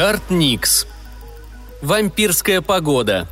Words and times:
Гарт 0.00 0.30
Никс. 0.30 0.86
Вампирская 1.82 2.62
погода. 2.62 3.28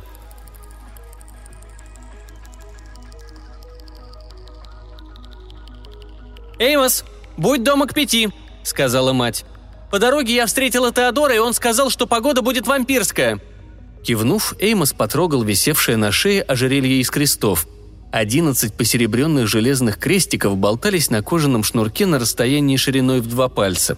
«Эймос, 6.59 7.05
будь 7.37 7.63
дома 7.63 7.87
к 7.87 7.95
пяти»,— 7.95 8.29
сказала 8.63 9.13
мать. 9.13 9.45
«По 9.89 9.97
дороге 9.97 10.35
я 10.35 10.45
встретила 10.45 10.93
Теодора, 10.93 11.33
и 11.33 11.39
он 11.39 11.55
сказал, 11.55 11.89
что 11.89 12.05
погода 12.05 12.43
будет 12.43 12.67
вампирская». 12.67 13.39
Кивнув, 14.03 14.53
Эймос 14.59 14.93
потрогал 14.93 15.41
висевшее 15.41 15.97
на 15.97 16.11
шее 16.11 16.43
ожерелье 16.43 17.01
из 17.01 17.09
крестов. 17.09 17.65
Одиннадцать 18.11 18.75
посеребренных 18.75 19.47
железных 19.47 19.97
крестиков 19.97 20.55
болтались 20.55 21.09
на 21.09 21.23
кожаном 21.23 21.63
шнурке 21.63 22.05
на 22.05 22.19
расстоянии 22.19 22.77
шириной 22.77 23.21
в 23.21 23.27
два 23.27 23.49
пальца. 23.49 23.97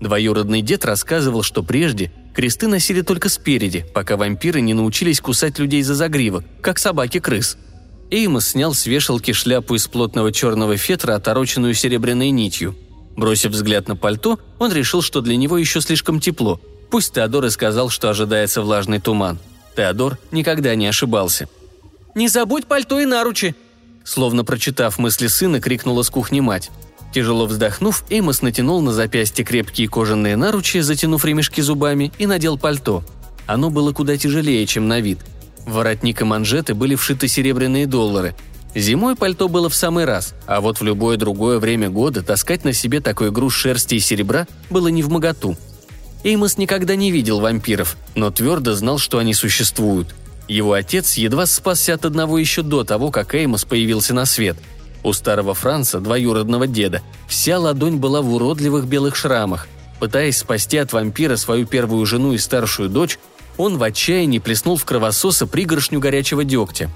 Двоюродный 0.00 0.62
дед 0.62 0.84
рассказывал, 0.84 1.42
что 1.42 1.62
прежде 1.62 2.12
кресты 2.34 2.68
носили 2.68 3.00
только 3.00 3.28
спереди, 3.28 3.86
пока 3.94 4.16
вампиры 4.16 4.60
не 4.60 4.74
научились 4.74 5.20
кусать 5.20 5.58
людей 5.58 5.82
за 5.82 5.94
загривок, 5.94 6.44
как 6.60 6.78
собаки-крыс. 6.78 7.56
Эймос 8.10 8.48
снял 8.48 8.74
с 8.74 8.86
вешалки 8.86 9.32
шляпу 9.32 9.74
из 9.74 9.88
плотного 9.88 10.32
черного 10.32 10.76
фетра, 10.76 11.14
отороченную 11.14 11.74
серебряной 11.74 12.30
нитью. 12.30 12.76
Бросив 13.16 13.52
взгляд 13.52 13.88
на 13.88 13.96
пальто, 13.96 14.38
он 14.58 14.72
решил, 14.72 15.02
что 15.02 15.22
для 15.22 15.36
него 15.36 15.56
еще 15.56 15.80
слишком 15.80 16.20
тепло. 16.20 16.60
Пусть 16.90 17.14
Теодор 17.14 17.46
и 17.46 17.50
сказал, 17.50 17.88
что 17.88 18.10
ожидается 18.10 18.62
влажный 18.62 19.00
туман. 19.00 19.38
Теодор 19.74 20.18
никогда 20.30 20.74
не 20.74 20.86
ошибался. 20.86 21.48
«Не 22.14 22.28
забудь 22.28 22.66
пальто 22.66 23.00
и 23.00 23.06
наручи!» 23.06 23.54
Словно 24.04 24.44
прочитав 24.44 24.98
мысли 24.98 25.26
сына, 25.26 25.60
крикнула 25.60 26.02
с 26.02 26.10
кухни 26.10 26.40
мать. 26.40 26.70
Тяжело 27.12 27.46
вздохнув, 27.46 28.04
Эймос 28.10 28.42
натянул 28.42 28.82
на 28.82 28.92
запястье 28.92 29.44
крепкие 29.44 29.88
кожаные 29.88 30.36
наручи, 30.36 30.78
затянув 30.78 31.24
ремешки 31.24 31.60
зубами, 31.60 32.12
и 32.18 32.26
надел 32.26 32.58
пальто. 32.58 33.02
Оно 33.46 33.70
было 33.70 33.92
куда 33.92 34.16
тяжелее, 34.16 34.66
чем 34.66 34.88
на 34.88 35.00
вид. 35.00 35.20
В 35.64 35.72
воротник 35.72 36.20
и 36.20 36.24
манжеты 36.24 36.74
были 36.74 36.94
вшиты 36.94 37.28
серебряные 37.28 37.86
доллары. 37.86 38.34
Зимой 38.74 39.16
пальто 39.16 39.48
было 39.48 39.70
в 39.70 39.74
самый 39.74 40.04
раз, 40.04 40.34
а 40.46 40.60
вот 40.60 40.80
в 40.80 40.84
любое 40.84 41.16
другое 41.16 41.58
время 41.58 41.88
года 41.88 42.22
таскать 42.22 42.64
на 42.64 42.74
себе 42.74 43.00
такой 43.00 43.30
груз 43.30 43.54
шерсти 43.54 43.94
и 43.94 44.00
серебра 44.00 44.46
было 44.68 44.88
не 44.88 45.02
в 45.02 45.08
моготу. 45.08 45.56
Эймос 46.24 46.58
никогда 46.58 46.96
не 46.96 47.10
видел 47.10 47.40
вампиров, 47.40 47.96
но 48.14 48.30
твердо 48.30 48.74
знал, 48.74 48.98
что 48.98 49.18
они 49.18 49.32
существуют. 49.32 50.14
Его 50.48 50.74
отец 50.74 51.14
едва 51.14 51.46
спасся 51.46 51.94
от 51.94 52.04
одного 52.04 52.38
еще 52.38 52.62
до 52.62 52.84
того, 52.84 53.10
как 53.10 53.34
Эймос 53.34 53.64
появился 53.64 54.12
на 54.12 54.26
свет– 54.26 54.58
у 55.06 55.12
старого 55.12 55.54
Франца, 55.54 56.00
двоюродного 56.00 56.66
деда, 56.66 57.00
вся 57.28 57.60
ладонь 57.60 57.98
была 57.98 58.22
в 58.22 58.34
уродливых 58.34 58.86
белых 58.86 59.14
шрамах. 59.14 59.68
Пытаясь 60.00 60.38
спасти 60.38 60.78
от 60.78 60.92
вампира 60.92 61.36
свою 61.36 61.64
первую 61.64 62.04
жену 62.06 62.32
и 62.32 62.38
старшую 62.38 62.88
дочь, 62.88 63.18
он 63.56 63.78
в 63.78 63.82
отчаянии 63.84 64.40
плеснул 64.40 64.76
в 64.76 64.84
кровососа 64.84 65.46
пригоршню 65.46 66.00
горячего 66.00 66.44
дегтя. 66.44 66.90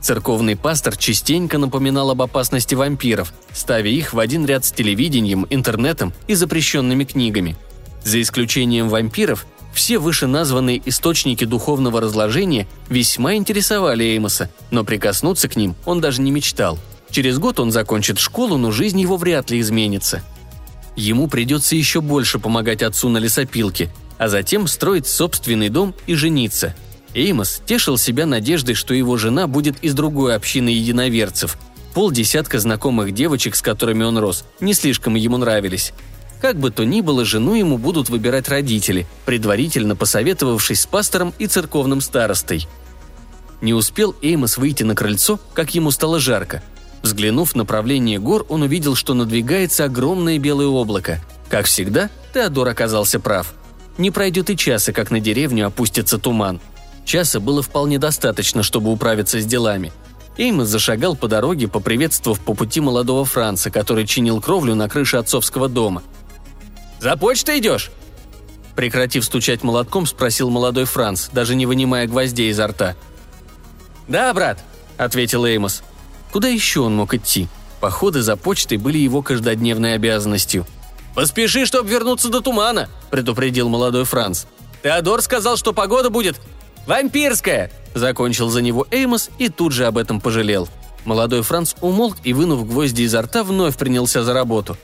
Церковный 0.00 0.54
пастор 0.54 0.96
частенько 0.96 1.58
напоминал 1.58 2.10
об 2.10 2.22
опасности 2.22 2.76
вампиров, 2.76 3.32
ставя 3.52 3.90
их 3.90 4.14
в 4.14 4.20
один 4.20 4.46
ряд 4.46 4.64
с 4.64 4.70
телевидением, 4.70 5.44
интернетом 5.50 6.14
и 6.28 6.34
запрещенными 6.34 7.02
книгами. 7.02 7.56
За 8.04 8.22
исключением 8.22 8.88
вампиров, 8.88 9.44
все 9.74 9.98
вышеназванные 9.98 10.80
источники 10.84 11.44
духовного 11.44 12.00
разложения 12.00 12.68
весьма 12.88 13.34
интересовали 13.34 14.04
Эймоса, 14.04 14.50
но 14.70 14.84
прикоснуться 14.84 15.48
к 15.48 15.56
ним 15.56 15.74
он 15.84 16.00
даже 16.00 16.22
не 16.22 16.30
мечтал– 16.30 16.78
Через 17.10 17.38
год 17.38 17.60
он 17.60 17.70
закончит 17.70 18.18
школу, 18.18 18.56
но 18.56 18.70
жизнь 18.70 19.00
его 19.00 19.16
вряд 19.16 19.50
ли 19.50 19.60
изменится. 19.60 20.22
Ему 20.96 21.28
придется 21.28 21.76
еще 21.76 22.00
больше 22.00 22.38
помогать 22.38 22.82
отцу 22.82 23.08
на 23.08 23.18
лесопилке, 23.18 23.90
а 24.18 24.28
затем 24.28 24.66
строить 24.66 25.06
собственный 25.06 25.68
дом 25.68 25.94
и 26.06 26.14
жениться. 26.14 26.74
Эймос 27.14 27.62
тешил 27.64 27.98
себя 27.98 28.26
надеждой, 28.26 28.74
что 28.74 28.94
его 28.94 29.16
жена 29.16 29.46
будет 29.46 29.82
из 29.82 29.94
другой 29.94 30.34
общины 30.34 30.70
единоверцев. 30.70 31.56
Полдесятка 31.94 32.58
знакомых 32.58 33.12
девочек, 33.12 33.56
с 33.56 33.62
которыми 33.62 34.04
он 34.04 34.18
рос, 34.18 34.44
не 34.60 34.74
слишком 34.74 35.14
ему 35.14 35.38
нравились. 35.38 35.92
Как 36.42 36.58
бы 36.58 36.70
то 36.70 36.84
ни 36.84 37.00
было, 37.00 37.24
жену 37.24 37.54
ему 37.54 37.78
будут 37.78 38.10
выбирать 38.10 38.48
родители, 38.50 39.06
предварительно 39.24 39.96
посоветовавшись 39.96 40.80
с 40.80 40.86
пастором 40.86 41.32
и 41.38 41.46
церковным 41.46 42.02
старостой. 42.02 42.66
Не 43.62 43.72
успел 43.72 44.14
Эймос 44.20 44.58
выйти 44.58 44.82
на 44.82 44.94
крыльцо, 44.94 45.40
как 45.54 45.74
ему 45.74 45.90
стало 45.90 46.20
жарко– 46.20 46.62
Взглянув 47.06 47.52
в 47.52 47.54
направление 47.54 48.18
гор, 48.18 48.44
он 48.48 48.62
увидел, 48.62 48.96
что 48.96 49.14
надвигается 49.14 49.84
огромное 49.84 50.40
белое 50.40 50.66
облако. 50.66 51.20
Как 51.48 51.66
всегда, 51.66 52.10
Теодор 52.34 52.66
оказался 52.66 53.20
прав. 53.20 53.54
Не 53.96 54.10
пройдет 54.10 54.50
и 54.50 54.56
часа, 54.56 54.92
как 54.92 55.12
на 55.12 55.20
деревню 55.20 55.68
опустится 55.68 56.18
туман. 56.18 56.58
Часа 57.04 57.38
было 57.38 57.62
вполне 57.62 58.00
достаточно, 58.00 58.64
чтобы 58.64 58.90
управиться 58.90 59.40
с 59.40 59.46
делами. 59.46 59.92
Эймос 60.36 60.66
зашагал 60.66 61.14
по 61.14 61.28
дороге, 61.28 61.68
поприветствовав 61.68 62.40
по 62.40 62.54
пути 62.54 62.80
молодого 62.80 63.24
Франца, 63.24 63.70
который 63.70 64.04
чинил 64.04 64.40
кровлю 64.40 64.74
на 64.74 64.88
крыше 64.88 65.18
отцовского 65.18 65.68
дома. 65.68 66.02
«За 66.98 67.16
почтой 67.16 67.60
идешь?» 67.60 67.92
Прекратив 68.74 69.24
стучать 69.24 69.62
молотком, 69.62 70.06
спросил 70.06 70.50
молодой 70.50 70.86
Франц, 70.86 71.28
даже 71.28 71.54
не 71.54 71.66
вынимая 71.66 72.08
гвоздей 72.08 72.50
изо 72.50 72.66
рта. 72.66 72.96
«Да, 74.08 74.34
брат»,— 74.34 74.64
ответил 74.96 75.46
Эймос. 75.46 75.84
Куда 76.32 76.48
еще 76.48 76.80
он 76.80 76.96
мог 76.96 77.14
идти? 77.14 77.48
Походы 77.80 78.22
за 78.22 78.36
почтой 78.36 78.78
были 78.78 78.98
его 78.98 79.22
каждодневной 79.22 79.94
обязанностью. 79.94 80.66
«Поспеши, 81.14 81.64
чтобы 81.64 81.88
вернуться 81.88 82.28
до 82.28 82.40
тумана»,– 82.40 82.88
предупредил 83.10 83.68
молодой 83.68 84.04
Франц. 84.04 84.44
«Теодор 84.82 85.22
сказал, 85.22 85.56
что 85.56 85.72
погода 85.72 86.10
будет 86.10 86.38
вампирская»,– 86.86 87.70
закончил 87.94 88.50
за 88.50 88.60
него 88.60 88.86
Эймос 88.90 89.30
и 89.38 89.48
тут 89.48 89.72
же 89.72 89.86
об 89.86 89.96
этом 89.96 90.20
пожалел. 90.20 90.68
Молодой 91.06 91.42
Франц 91.42 91.74
умолк 91.80 92.16
и, 92.22 92.34
вынув 92.34 92.68
гвозди 92.68 93.02
изо 93.02 93.22
рта, 93.22 93.44
вновь 93.44 93.76
принялся 93.76 94.24
за 94.24 94.34
работу. 94.34 94.76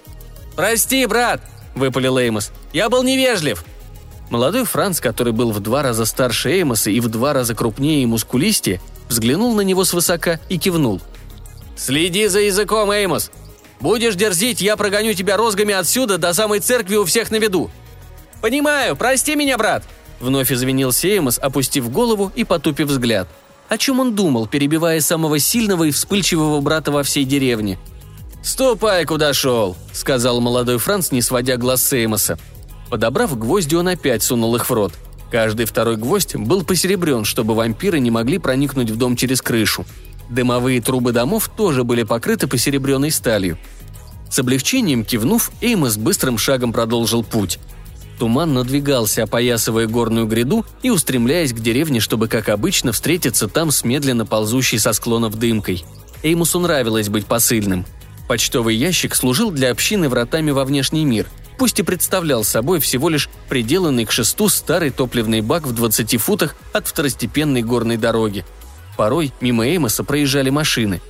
«Прости, 0.56 1.04
брат!»– 1.06 1.42
выпалил 1.74 2.16
Эймос. 2.16 2.50
«Я 2.72 2.88
был 2.88 3.02
невежлив!» 3.02 3.64
Молодой 4.30 4.64
Франц, 4.64 5.00
который 5.00 5.34
был 5.34 5.52
в 5.52 5.60
два 5.60 5.82
раза 5.82 6.06
старше 6.06 6.50
Эймоса 6.50 6.90
и 6.90 7.00
в 7.00 7.08
два 7.08 7.34
раза 7.34 7.54
крупнее 7.54 8.04
и 8.04 8.06
мускулистее, 8.06 8.80
взглянул 9.08 9.54
на 9.54 9.60
него 9.60 9.84
свысока 9.84 10.40
и 10.48 10.56
кивнул– 10.56 11.02
«Следи 11.84 12.28
за 12.28 12.38
языком, 12.38 12.92
Эймос! 12.92 13.32
Будешь 13.80 14.14
дерзить, 14.14 14.60
я 14.60 14.76
прогоню 14.76 15.14
тебя 15.14 15.36
розгами 15.36 15.74
отсюда 15.74 16.16
до 16.16 16.32
самой 16.32 16.60
церкви 16.60 16.94
у 16.94 17.04
всех 17.04 17.32
на 17.32 17.36
виду!» 17.36 17.72
«Понимаю, 18.40 18.94
прости 18.94 19.34
меня, 19.34 19.58
брат!» 19.58 19.82
Вновь 20.20 20.52
извинился 20.52 21.08
Эймос, 21.08 21.40
опустив 21.42 21.90
голову 21.90 22.30
и 22.36 22.44
потупив 22.44 22.86
взгляд. 22.86 23.26
О 23.68 23.78
чем 23.78 23.98
он 23.98 24.14
думал, 24.14 24.46
перебивая 24.46 25.00
самого 25.00 25.40
сильного 25.40 25.82
и 25.82 25.90
вспыльчивого 25.90 26.60
брата 26.60 26.92
во 26.92 27.02
всей 27.02 27.24
деревне? 27.24 27.80
«Ступай, 28.44 29.04
куда 29.04 29.32
шел!»– 29.32 29.76
сказал 29.92 30.40
молодой 30.40 30.78
Франц, 30.78 31.10
не 31.10 31.20
сводя 31.20 31.56
глаз 31.56 31.82
с 31.82 31.92
Эймоса. 31.94 32.38
Подобрав 32.90 33.36
гвозди, 33.36 33.74
он 33.74 33.88
опять 33.88 34.22
сунул 34.22 34.54
их 34.54 34.70
в 34.70 34.72
рот. 34.72 34.92
Каждый 35.32 35.66
второй 35.66 35.96
гвоздь 35.96 36.36
был 36.36 36.62
посеребрен, 36.62 37.24
чтобы 37.24 37.56
вампиры 37.56 37.98
не 37.98 38.12
могли 38.12 38.38
проникнуть 38.38 38.90
в 38.90 38.96
дом 38.96 39.16
через 39.16 39.42
крышу. 39.42 39.84
Дымовые 40.32 40.80
трубы 40.80 41.12
домов 41.12 41.50
тоже 41.54 41.84
были 41.84 42.04
покрыты 42.04 42.46
посеребренной 42.46 43.10
сталью. 43.10 43.58
С 44.30 44.38
облегчением 44.38 45.04
кивнув, 45.04 45.52
Эймос 45.60 45.98
быстрым 45.98 46.38
шагом 46.38 46.72
продолжил 46.72 47.22
путь. 47.22 47.58
Туман 48.18 48.54
надвигался, 48.54 49.24
опоясывая 49.24 49.86
горную 49.86 50.26
гряду 50.26 50.64
и 50.82 50.88
устремляясь 50.88 51.52
к 51.52 51.60
деревне, 51.60 52.00
чтобы, 52.00 52.28
как 52.28 52.48
обычно, 52.48 52.92
встретиться 52.92 53.46
там 53.46 53.70
с 53.70 53.84
медленно 53.84 54.24
ползущей 54.24 54.78
со 54.78 54.94
склонов 54.94 55.38
дымкой. 55.38 55.84
Эймусу 56.22 56.60
нравилось 56.60 57.10
быть 57.10 57.26
посыльным. 57.26 57.84
Почтовый 58.26 58.74
ящик 58.74 59.14
служил 59.14 59.50
для 59.50 59.70
общины 59.70 60.08
вратами 60.08 60.50
во 60.50 60.64
внешний 60.64 61.04
мир, 61.04 61.26
пусть 61.58 61.78
и 61.78 61.82
представлял 61.82 62.42
собой 62.42 62.80
всего 62.80 63.10
лишь 63.10 63.28
приделанный 63.50 64.06
к 64.06 64.12
шесту 64.12 64.48
старый 64.48 64.90
топливный 64.90 65.42
бак 65.42 65.66
в 65.66 65.74
20 65.74 66.18
футах 66.18 66.56
от 66.72 66.86
второстепенной 66.86 67.62
горной 67.62 67.98
дороги– 67.98 68.46
Порой 68.96 69.32
мимо 69.40 69.66
Эймоса 69.66 70.04
проезжали 70.04 70.50
машины. 70.50 71.00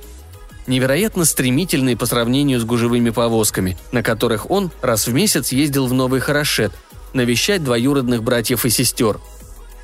Невероятно 0.65 1.25
стремительные 1.25 1.97
по 1.97 2.05
сравнению 2.05 2.59
с 2.59 2.63
гужевыми 2.63 3.09
повозками, 3.09 3.77
на 3.91 4.01
которых 4.01 4.49
он 4.49 4.71
раз 4.81 5.07
в 5.07 5.13
месяц 5.13 5.51
ездил 5.51 5.87
в 5.87 5.93
Новый 5.93 6.21
Хорошет, 6.21 6.71
навещать 7.11 7.63
двоюродных 7.63 8.23
братьев 8.23 8.65
и 8.65 8.69
сестер. 8.69 9.19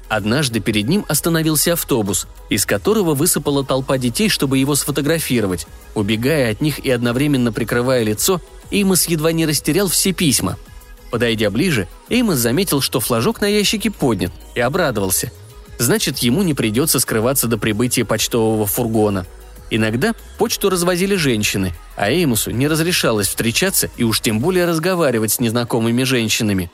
Однажды 0.08 0.60
перед 0.60 0.88
ним 0.88 1.06
остановился 1.08 1.74
автобус, 1.74 2.28
из 2.50 2.66
которого 2.66 3.14
высыпала 3.14 3.64
толпа 3.64 3.98
детей, 3.98 4.30
чтобы 4.30 4.58
его 4.58 4.74
сфотографировать. 4.74 5.68
Убегая 5.94 6.52
от 6.52 6.62
них 6.62 6.80
и 6.80 6.90
одновременно 6.90 7.52
прикрывая 7.52 8.04
лицо, 8.04 8.42
Эймос 8.72 9.08
едва 9.08 9.34
не 9.34 9.46
растерял 9.46 9.88
все 9.88 10.14
письма. 10.14 10.58
Подойдя 11.12 11.52
ближе, 11.52 11.88
Эймос 12.10 12.38
заметил, 12.38 12.82
что 12.82 13.00
флажок 13.00 13.42
на 13.42 13.46
ящике 13.46 13.92
поднят, 13.92 14.32
и 14.56 14.62
обрадовался– 14.62 15.32
значит, 15.80 16.20
ему 16.20 16.44
не 16.44 16.54
придется 16.54 17.00
скрываться 17.00 17.48
до 17.48 17.58
прибытия 17.58 18.06
почтового 18.06 18.68
фургона. 18.68 19.26
Иногда 19.72 20.14
почту 20.38 20.70
развозили 20.70 21.16
женщины, 21.16 21.74
а 21.96 22.12
Эймусу 22.12 22.52
не 22.52 22.68
разрешалось 22.68 23.28
встречаться 23.28 23.90
и 23.98 24.04
уж 24.04 24.20
тем 24.20 24.40
более 24.40 24.66
разговаривать 24.66 25.32
с 25.32 25.40
незнакомыми 25.40 26.04
женщинами. 26.04 26.72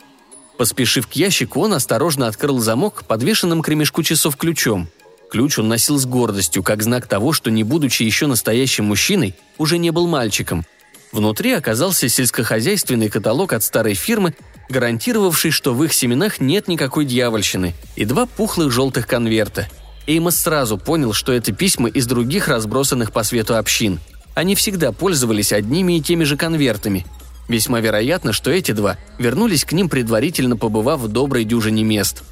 Поспешив 0.57 1.07
к 1.07 1.13
ящику, 1.13 1.61
он 1.61 1.73
осторожно 1.73 2.27
открыл 2.27 2.59
замок, 2.59 3.03
подвешенным 3.05 3.61
к 3.61 3.69
ремешку 3.69 4.03
часов 4.03 4.37
ключом. 4.37 4.87
Ключ 5.29 5.59
он 5.59 5.67
носил 5.67 5.97
с 5.97 6.05
гордостью, 6.05 6.63
как 6.63 6.81
знак 6.81 7.07
того, 7.07 7.33
что, 7.33 7.51
не 7.51 7.63
будучи 7.63 8.03
еще 8.03 8.27
настоящим 8.27 8.85
мужчиной, 8.85 9.35
уже 9.57 9.77
не 9.77 9.91
был 9.91 10.07
мальчиком. 10.07 10.65
Внутри 11.11 11.51
оказался 11.51 12.07
сельскохозяйственный 12.07 13.09
каталог 13.09 13.51
от 13.53 13.63
старой 13.63 13.95
фирмы, 13.95 14.33
гарантировавший, 14.69 15.51
что 15.51 15.73
в 15.73 15.83
их 15.83 15.93
семенах 15.93 16.39
нет 16.39 16.67
никакой 16.67 17.05
дьявольщины, 17.05 17.73
и 17.95 18.05
два 18.05 18.25
пухлых 18.25 18.71
желтых 18.71 19.07
конверта. 19.07 19.67
Эймос 20.07 20.37
сразу 20.37 20.77
понял, 20.77 21.13
что 21.13 21.33
это 21.33 21.51
письма 21.51 21.89
из 21.89 22.05
других 22.07 22.47
разбросанных 22.47 23.11
по 23.11 23.23
свету 23.23 23.57
общин. 23.57 23.99
Они 24.33 24.55
всегда 24.55 24.91
пользовались 24.91 25.53
одними 25.53 25.97
и 25.97 26.01
теми 26.01 26.23
же 26.23 26.37
конвертами. 26.37 27.05
Весьма 27.47 27.79
вероятно, 27.79 28.33
что 28.33 28.51
эти 28.51 28.71
два 28.71 28.97
вернулись 29.17 29.65
к 29.65 29.71
ним, 29.71 29.87
предварительно 29.89 30.57
побывав 30.57 30.99
в 30.99 31.07
доброй 31.07 31.43
дюжине 31.43 31.83
мест. 31.83 32.23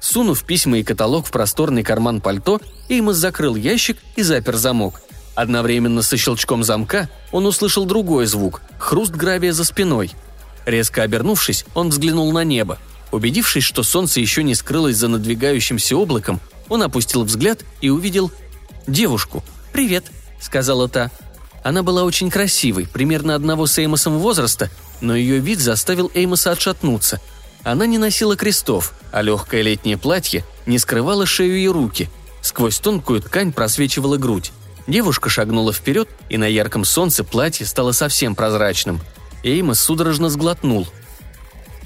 Сунув 0.00 0.42
письма 0.44 0.78
и 0.78 0.82
каталог 0.82 1.26
в 1.26 1.30
просторный 1.30 1.84
карман 1.84 2.20
пальто, 2.20 2.60
Эймос 2.88 3.16
закрыл 3.16 3.54
ящик 3.54 3.98
и 4.16 4.22
запер 4.22 4.56
замок. 4.56 5.00
Одновременно 5.34 6.02
со 6.02 6.16
щелчком 6.16 6.64
замка 6.64 7.08
он 7.30 7.46
услышал 7.46 7.84
другой 7.86 8.26
звук– 8.26 8.62
хруст 8.78 9.12
гравия 9.12 9.52
за 9.52 9.64
спиной. 9.64 10.10
Резко 10.66 11.02
обернувшись, 11.02 11.64
он 11.74 11.90
взглянул 11.90 12.32
на 12.32 12.44
небо. 12.44 12.78
Убедившись, 13.10 13.64
что 13.64 13.82
солнце 13.82 14.20
еще 14.20 14.42
не 14.42 14.54
скрылось 14.54 14.96
за 14.96 15.08
надвигающимся 15.08 15.96
облаком, 15.96 16.40
он 16.68 16.82
опустил 16.82 17.24
взгляд 17.24 17.60
и 17.80 17.90
увидел 17.90 18.30
девушку. 18.86 19.44
«Привет»,— 19.72 20.04
сказала 20.40 20.88
та. 20.88 21.10
Она 21.62 21.82
была 21.82 22.04
очень 22.04 22.30
красивой, 22.30 22.86
примерно 22.86 23.34
одного 23.34 23.66
с 23.66 23.78
Эймосом 23.78 24.18
возраста, 24.18 24.70
но 25.00 25.14
ее 25.14 25.38
вид 25.38 25.60
заставил 25.60 26.10
Эймоса 26.14 26.52
отшатнуться. 26.52 27.20
Она 27.62 27.86
не 27.86 27.98
носила 27.98 28.36
крестов, 28.36 28.94
а 29.12 29.22
легкое 29.22 29.62
летнее 29.62 29.96
платье 29.96 30.44
не 30.66 30.78
скрывало 30.78 31.26
шею 31.26 31.58
и 31.58 31.68
руки. 31.68 32.10
Сквозь 32.40 32.80
тонкую 32.80 33.20
ткань 33.20 33.52
просвечивала 33.52 34.16
грудь. 34.16 34.52
Девушка 34.88 35.28
шагнула 35.28 35.72
вперед, 35.72 36.08
и 36.28 36.36
на 36.36 36.46
ярком 36.46 36.84
солнце 36.84 37.22
платье 37.22 37.64
стало 37.66 37.92
совсем 37.92 38.34
прозрачным. 38.34 39.00
Эймос 39.42 39.80
судорожно 39.80 40.28
сглотнул. 40.28 40.86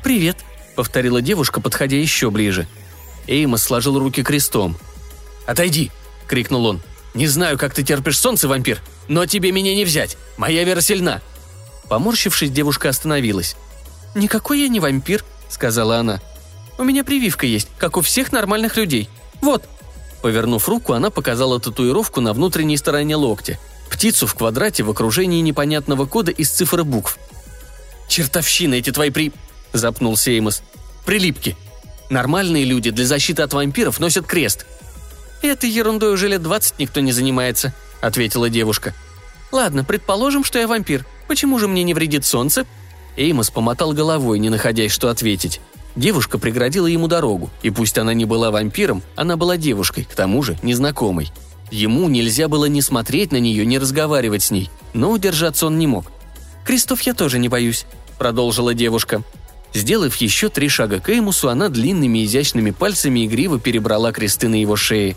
«Привет»,— 0.02 0.38
повторила 0.76 1.22
девушка, 1.22 1.60
подходя 1.60 1.96
еще 1.96 2.30
ближе. 2.30 2.66
Эймос 3.26 3.62
сложил 3.62 3.98
руки 3.98 4.22
крестом. 4.22 4.76
«Отойди!»— 5.46 5.90
крикнул 6.26 6.66
он. 6.66 6.82
«Не 7.14 7.26
знаю, 7.26 7.58
как 7.58 7.72
ты 7.72 7.82
терпишь 7.82 8.18
солнце, 8.18 8.46
вампир, 8.46 8.82
но 9.08 9.26
тебе 9.26 9.52
меня 9.52 9.74
не 9.74 9.84
взять. 9.84 10.16
Моя 10.36 10.64
вера 10.64 10.80
сильна». 10.80 11.22
Поморщившись, 11.88 12.50
девушка 12.50 12.88
остановилась. 12.88 13.56
«Никакой 14.14 14.60
я 14.60 14.68
не 14.68 14.80
вампир»,— 14.80 15.24
сказала 15.48 15.98
она. 15.98 16.20
«У 16.78 16.84
меня 16.84 17.04
прививка 17.04 17.46
есть, 17.46 17.68
как 17.78 17.96
у 17.96 18.00
всех 18.00 18.32
нормальных 18.32 18.76
людей. 18.76 19.08
Вот». 19.40 19.64
Повернув 20.20 20.68
руку, 20.68 20.92
она 20.92 21.10
показала 21.10 21.60
татуировку 21.60 22.20
на 22.20 22.32
внутренней 22.32 22.76
стороне 22.76 23.16
локтя. 23.16 23.58
Птицу 23.90 24.26
в 24.26 24.34
квадрате 24.34 24.82
в 24.82 24.90
окружении 24.90 25.40
непонятного 25.40 26.06
кода 26.06 26.32
из 26.32 26.50
цифр 26.50 26.80
и 26.80 26.82
букв. 26.82 27.18
«Чертовщина 28.08 28.74
эти 28.74 28.90
твои 28.90 29.10
при...»– 29.10 29.32
запнулся 29.72 30.30
Эймос. 30.30 30.62
«Прилипки. 31.04 31.56
Нормальные 32.10 32.64
люди 32.64 32.90
для 32.90 33.06
защиты 33.06 33.42
от 33.42 33.52
вампиров 33.52 34.00
носят 34.00 34.26
крест». 34.26 34.66
«Этой 35.42 35.70
ерундой 35.70 36.12
уже 36.12 36.28
лет 36.28 36.42
двадцать 36.42 36.78
никто 36.78 37.00
не 37.00 37.12
занимается»,– 37.12 37.74
ответила 38.00 38.48
девушка. 38.48 38.94
«Ладно, 39.52 39.84
предположим, 39.84 40.44
что 40.44 40.58
я 40.58 40.66
вампир. 40.66 41.04
Почему 41.28 41.58
же 41.58 41.68
мне 41.68 41.82
не 41.82 41.94
вредит 41.94 42.24
солнце?» 42.24 42.66
Эймос 43.16 43.50
помотал 43.50 43.92
головой, 43.92 44.38
не 44.38 44.50
находясь, 44.50 44.92
что 44.92 45.08
ответить. 45.08 45.60
Девушка 45.96 46.38
преградила 46.38 46.86
ему 46.86 47.08
дорогу, 47.08 47.50
и 47.62 47.70
пусть 47.70 47.96
она 47.96 48.12
не 48.12 48.26
была 48.26 48.50
вампиром, 48.50 49.02
она 49.16 49.36
была 49.36 49.56
девушкой, 49.56 50.04
к 50.04 50.14
тому 50.14 50.42
же 50.42 50.58
незнакомой. 50.62 51.32
Ему 51.70 52.08
нельзя 52.08 52.48
было 52.48 52.66
ни 52.66 52.80
смотреть 52.80 53.32
на 53.32 53.38
нее, 53.38 53.64
ни 53.64 53.76
разговаривать 53.78 54.42
с 54.42 54.50
ней, 54.50 54.70
но 54.92 55.10
удержаться 55.10 55.66
он 55.66 55.78
не 55.78 55.86
мог. 55.86 56.12
«Крестов 56.66 57.00
я 57.02 57.14
тоже 57.14 57.38
не 57.38 57.48
боюсь»,— 57.48 57.86
продолжила 58.18 58.74
девушка. 58.74 59.22
Сделав 59.72 60.16
еще 60.16 60.48
три 60.48 60.68
шага 60.68 61.00
к 61.00 61.08
Эймусу, 61.08 61.48
она 61.48 61.68
длинными 61.68 62.24
изящными 62.24 62.70
пальцами 62.70 63.24
игриво 63.24 63.58
перебрала 63.58 64.12
кресты 64.12 64.48
на 64.48 64.60
его 64.60 64.76
шее. 64.76 65.16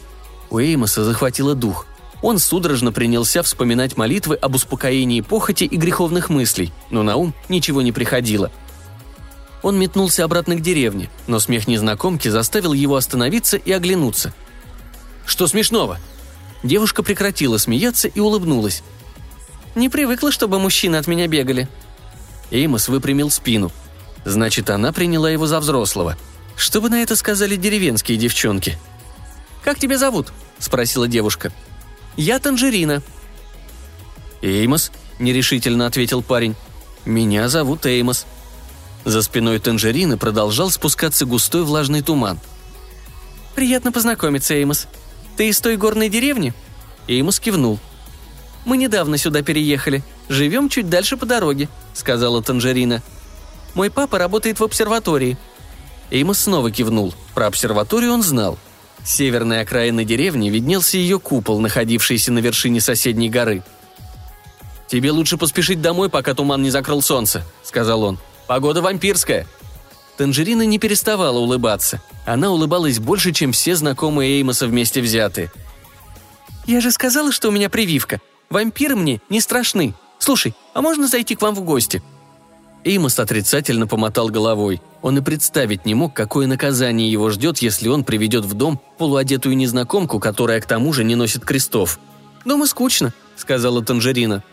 У 0.50 0.60
Эймоса 0.60 1.04
захватило 1.04 1.56
дух. 1.56 1.88
Он 2.22 2.40
судорожно 2.40 2.92
принялся 2.92 3.44
вспоминать 3.44 3.98
молитвы 3.98 4.36
об 4.36 4.56
успокоении 4.56 5.22
похоти 5.22 5.64
и 5.64 5.78
греховных 5.78 6.30
мыслей, 6.30 6.72
но 6.90 7.04
на 7.04 7.16
ум 7.16 7.34
ничего 7.50 7.82
не 7.82 7.92
приходило— 7.92 8.52
он 9.62 9.78
метнулся 9.78 10.24
обратно 10.24 10.56
к 10.56 10.62
деревне, 10.62 11.10
но 11.28 11.40
смех 11.40 11.68
незнакомки 11.68 12.30
заставил 12.30 12.74
его 12.74 12.96
остановиться 12.96 13.58
и 13.58 13.72
оглянуться. 13.72 14.34
«Что 15.26 15.48
смешного?» 15.48 16.00
Девушка 16.64 17.04
прекратила 17.04 17.58
смеяться 17.58 18.08
и 18.08 18.20
улыбнулась. 18.20 18.84
«Не 19.76 19.90
привыкла, 19.90 20.32
чтобы 20.32 20.60
мужчины 20.60 20.96
от 20.96 21.08
меня 21.08 21.28
бегали». 21.28 21.68
Эймос 22.52 22.88
выпрямил 22.88 23.30
спину. 23.30 23.72
Значит, 24.26 24.70
она 24.70 24.92
приняла 24.92 25.30
его 25.30 25.48
за 25.48 25.60
взрослого. 25.60 26.18
Что 26.56 26.82
бы 26.82 26.90
на 26.90 27.02
это 27.02 27.16
сказали 27.16 27.56
деревенские 27.56 28.18
девчонки? 28.18 28.78
«Как 29.64 29.80
тебя 29.80 29.98
зовут?»– 29.98 30.34
спросила 30.60 31.08
девушка. 31.08 31.52
«Я 32.18 32.40
Танжерина». 32.40 33.02
«Эймос»,– 34.42 34.92
нерешительно 35.20 35.86
ответил 35.86 36.22
парень. 36.22 36.56
«Меня 37.06 37.48
зовут 37.50 37.86
Эймос», 37.86 38.26
за 39.06 39.22
спиной 39.22 39.60
Танжерины 39.60 40.18
продолжал 40.18 40.70
спускаться 40.70 41.26
густой 41.26 41.64
влажный 41.64 42.02
туман. 42.02 42.40
«Приятно 43.56 43.92
познакомиться, 43.92 44.54
Эймос. 44.54 44.88
Ты 45.38 45.50
из 45.50 45.60
той 45.62 45.78
горной 45.78 46.10
деревни?» 46.10 46.54
Эймос 47.08 47.40
кивнул. 47.40 47.80
«Мы 48.66 48.78
недавно 48.78 49.18
сюда 49.18 49.42
переехали. 49.42 50.04
Живем 50.28 50.70
чуть 50.70 50.90
дальше 50.90 51.18
по 51.18 51.26
дороге»,— 51.26 51.70
сказала 51.94 52.42
Танжерина. 52.42 53.02
«Мой 53.74 53.90
папа 53.90 54.18
работает 54.18 54.60
в 54.60 54.64
обсерватории». 54.64 55.38
Эймос 56.12 56.40
снова 56.40 56.72
кивнул. 56.72 57.14
Про 57.36 57.48
обсерваторию 57.48 58.14
он 58.14 58.24
знал. 58.24 58.58
С 59.04 59.16
северной 59.16 59.62
окраины 59.62 60.04
деревни 60.04 60.50
виднелся 60.50 60.98
ее 60.98 61.20
купол, 61.20 61.60
находившийся 61.60 62.32
на 62.32 62.40
вершине 62.40 62.82
соседней 62.82 63.30
горы. 63.30 63.64
«Тебе 64.88 65.12
лучше 65.12 65.38
поспешить 65.38 65.82
домой, 65.82 66.10
пока 66.10 66.34
туман 66.34 66.62
не 66.62 66.72
закрыл 66.72 67.02
солнце»,— 67.02 67.44
сказал 67.64 68.04
он. 68.04 68.20
Погода 68.50 68.82
вампирская!» 68.82 69.46
Танжерина 70.18 70.64
не 70.64 70.80
переставала 70.80 71.38
улыбаться. 71.38 72.02
Она 72.26 72.50
улыбалась 72.50 72.98
больше, 72.98 73.32
чем 73.32 73.52
все 73.52 73.76
знакомые 73.76 74.40
Эймоса 74.40 74.66
вместе 74.66 75.02
взятые. 75.02 75.52
«Я 76.66 76.82
же 76.82 76.90
сказала, 76.90 77.32
что 77.32 77.50
у 77.50 77.52
меня 77.52 77.70
прививка. 77.70 78.20
Вампиры 78.50 78.96
мне 78.96 79.22
не 79.30 79.42
страшны. 79.42 79.94
Слушай, 80.18 80.54
а 80.74 80.82
можно 80.82 81.08
зайти 81.08 81.36
к 81.36 81.42
вам 81.42 81.56
в 81.56 81.62
гости?» 81.62 82.02
Эймос 82.84 83.20
отрицательно 83.20 83.88
помотал 83.88 84.30
головой. 84.30 84.82
Он 85.02 85.18
и 85.18 85.22
представить 85.22 85.86
не 85.86 85.96
мог, 85.96 86.14
какое 86.14 86.48
наказание 86.48 87.12
его 87.12 87.30
ждет, 87.30 87.60
если 87.60 87.90
он 87.90 88.04
приведет 88.04 88.46
в 88.46 88.54
дом 88.54 88.82
полуодетую 88.98 89.58
незнакомку, 89.58 90.20
которая 90.20 90.62
к 90.62 90.66
тому 90.66 90.94
же 90.94 91.04
не 91.04 91.16
носит 91.16 91.44
крестов. 91.46 92.00
«Дома 92.46 92.66
скучно»,— 92.68 93.14
сказала 93.36 93.84
Танжерина. 93.84 94.44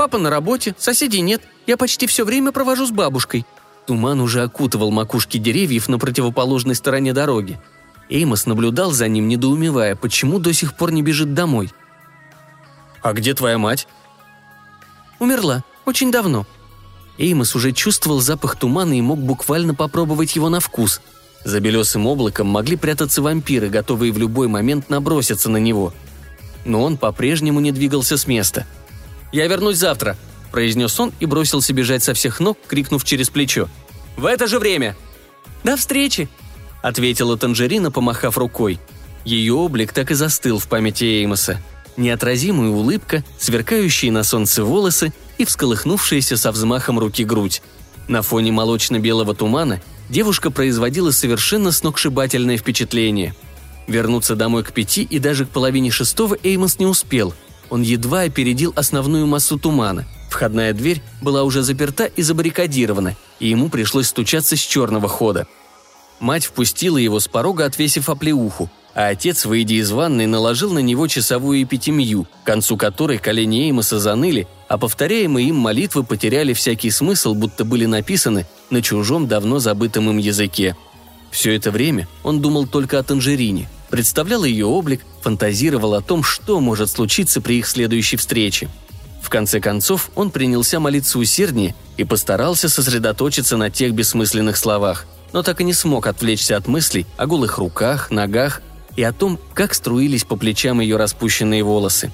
Папа 0.00 0.16
на 0.16 0.30
работе, 0.30 0.74
соседей 0.78 1.20
нет, 1.20 1.42
я 1.66 1.76
почти 1.76 2.06
все 2.06 2.24
время 2.24 2.52
провожу 2.52 2.86
с 2.86 2.90
бабушкой». 2.90 3.44
Туман 3.86 4.22
уже 4.22 4.42
окутывал 4.42 4.90
макушки 4.90 5.36
деревьев 5.36 5.90
на 5.90 5.98
противоположной 5.98 6.74
стороне 6.74 7.12
дороги. 7.12 7.60
Эймос 8.08 8.46
наблюдал 8.46 8.92
за 8.92 9.08
ним, 9.08 9.28
недоумевая, 9.28 9.96
почему 9.96 10.38
до 10.38 10.54
сих 10.54 10.72
пор 10.74 10.90
не 10.90 11.02
бежит 11.02 11.34
домой. 11.34 11.70
«А 13.02 13.12
где 13.12 13.34
твоя 13.34 13.58
мать?» 13.58 13.86
«Умерла. 15.18 15.64
Очень 15.84 16.10
давно». 16.10 16.46
Эймос 17.18 17.54
уже 17.54 17.72
чувствовал 17.72 18.20
запах 18.20 18.56
тумана 18.56 18.96
и 18.96 19.00
мог 19.00 19.18
буквально 19.18 19.74
попробовать 19.74 20.36
его 20.36 20.48
на 20.48 20.60
вкус. 20.60 21.00
За 21.44 21.60
белесым 21.60 22.06
облаком 22.06 22.46
могли 22.46 22.76
прятаться 22.76 23.22
вампиры, 23.22 23.68
готовые 23.68 24.12
в 24.12 24.18
любой 24.18 24.48
момент 24.48 24.90
наброситься 24.90 25.50
на 25.50 25.56
него. 25.58 25.92
Но 26.64 26.82
он 26.82 26.96
по-прежнему 26.96 27.60
не 27.60 27.72
двигался 27.72 28.16
с 28.16 28.26
места– 28.26 28.66
«Я 29.32 29.46
вернусь 29.46 29.76
завтра»,– 29.76 30.16
произнес 30.52 30.98
он 30.98 31.12
и 31.20 31.26
бросился 31.26 31.72
бежать 31.72 32.02
со 32.02 32.14
всех 32.14 32.40
ног, 32.40 32.58
крикнув 32.66 33.04
через 33.04 33.30
плечо. 33.30 33.68
«В 34.16 34.26
это 34.26 34.46
же 34.46 34.58
время!» 34.58 34.96
«До 35.62 35.76
встречи!»– 35.76 36.28
ответила 36.82 37.36
Танжерина, 37.36 37.90
помахав 37.90 38.36
рукой. 38.38 38.80
Ее 39.24 39.54
облик 39.54 39.92
так 39.92 40.10
и 40.10 40.14
застыл 40.14 40.58
в 40.58 40.66
памяти 40.66 41.04
Эймоса. 41.04 41.60
Неотразимая 42.00 42.70
улыбка, 42.70 43.22
сверкающие 43.38 44.10
на 44.10 44.24
солнце 44.24 44.64
волосы 44.64 45.12
и 45.38 45.44
всколыхнувшаяся 45.44 46.36
со 46.36 46.50
взмахом 46.50 46.98
руки 46.98 47.24
грудь. 47.24 47.62
На 48.08 48.22
фоне 48.22 48.50
молочно-белого 48.50 49.34
тумана 49.34 49.80
девушка 50.08 50.50
производила 50.50 51.12
совершенно 51.12 51.70
сногсшибательное 51.70 52.56
впечатление. 52.56 53.36
Вернуться 53.86 54.34
домой 54.34 54.64
к 54.64 54.72
пяти 54.72 55.02
и 55.02 55.18
даже 55.18 55.46
к 55.46 55.50
половине 55.50 55.92
шестого 55.92 56.36
Эймос 56.42 56.80
не 56.80 56.86
успел– 56.86 57.34
он 57.70 57.82
едва 57.82 58.22
опередил 58.22 58.72
основную 58.76 59.26
массу 59.26 59.58
тумана. 59.58 60.04
Входная 60.28 60.72
дверь 60.72 61.02
была 61.22 61.44
уже 61.44 61.62
заперта 61.62 62.04
и 62.04 62.22
забаррикадирована, 62.22 63.16
и 63.38 63.48
ему 63.48 63.68
пришлось 63.68 64.08
стучаться 64.08 64.56
с 64.56 64.60
черного 64.60 65.08
хода. 65.08 65.46
Мать 66.18 66.44
впустила 66.44 66.98
его 66.98 67.20
с 67.20 67.28
порога, 67.28 67.64
отвесив 67.64 68.10
оплеуху, 68.10 68.70
а 68.94 69.08
отец, 69.08 69.44
выйдя 69.44 69.74
из 69.74 69.90
ванной, 69.90 70.26
наложил 70.26 70.72
на 70.72 70.80
него 70.80 71.06
часовую 71.06 71.62
эпитемию, 71.62 72.26
к 72.42 72.46
концу 72.46 72.76
которой 72.76 73.18
колени 73.18 73.66
Эймоса 73.66 73.98
заныли, 73.98 74.46
а 74.68 74.78
повторяемые 74.78 75.48
им 75.48 75.56
молитвы 75.56 76.04
потеряли 76.04 76.52
всякий 76.52 76.90
смысл, 76.90 77.34
будто 77.34 77.64
были 77.64 77.86
написаны 77.86 78.46
на 78.70 78.82
чужом, 78.82 79.28
давно 79.28 79.58
забытом 79.58 80.10
им 80.10 80.18
языке. 80.18 80.76
Все 81.30 81.54
это 81.54 81.70
время 81.70 82.08
он 82.24 82.40
думал 82.40 82.66
только 82.66 82.98
о 82.98 83.02
Танжерине, 83.02 83.68
представлял 83.88 84.44
ее 84.44 84.66
облик, 84.66 85.02
фантазировал 85.22 85.94
о 85.94 86.00
том, 86.00 86.22
что 86.22 86.60
может 86.60 86.90
случиться 86.90 87.40
при 87.40 87.58
их 87.58 87.66
следующей 87.66 88.16
встрече– 88.16 88.68
в 89.20 89.28
конце 89.28 89.60
концов, 89.60 90.10
он 90.14 90.30
принялся 90.30 90.80
молиться 90.80 91.18
усерднее 91.18 91.74
и 91.96 92.04
постарался 92.04 92.68
сосредоточиться 92.68 93.56
на 93.56 93.70
тех 93.70 93.92
бессмысленных 93.92 94.56
словах, 94.56 95.06
но 95.32 95.42
так 95.42 95.60
и 95.60 95.64
не 95.64 95.72
смог 95.72 96.06
отвлечься 96.06 96.56
от 96.56 96.66
мыслей 96.66 97.06
о 97.16 97.26
голых 97.26 97.58
руках, 97.58 98.10
ногах 98.10 98.62
и 98.96 99.02
о 99.02 99.12
том, 99.12 99.38
как 99.54 99.74
струились 99.74 100.24
по 100.24 100.36
плечам 100.36 100.80
ее 100.80 100.96
распущенные 100.96 101.62
волосы. 101.62 102.10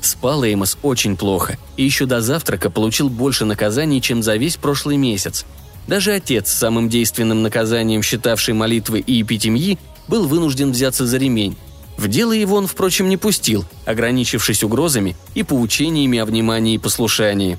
Спал 0.00 0.44
Эймос 0.44 0.78
очень 0.82 1.16
плохо 1.16 1.58
и 1.76 1.84
еще 1.84 2.06
до 2.06 2.20
завтрака 2.20 2.70
получил 2.70 3.08
больше 3.08 3.44
наказаний, 3.44 4.00
чем 4.00 4.22
за 4.22 4.36
весь 4.36 4.56
прошлый 4.56 4.96
месяц. 4.96 5.44
Даже 5.86 6.12
отец, 6.12 6.50
самым 6.50 6.88
действенным 6.88 7.42
наказанием 7.42 8.02
считавший 8.02 8.54
молитвы 8.54 9.00
и 9.00 9.22
эпитемьи, 9.22 9.78
был 10.08 10.26
вынужден 10.26 10.72
взяться 10.72 11.06
за 11.06 11.18
ремень, 11.18 11.56
в 11.96 12.08
дело 12.08 12.32
его 12.32 12.56
он, 12.56 12.66
впрочем, 12.66 13.08
не 13.08 13.16
пустил, 13.16 13.64
ограничившись 13.84 14.64
угрозами 14.64 15.16
и 15.34 15.42
поучениями 15.42 16.18
о 16.18 16.24
внимании 16.24 16.74
и 16.74 16.78
послушании. 16.78 17.58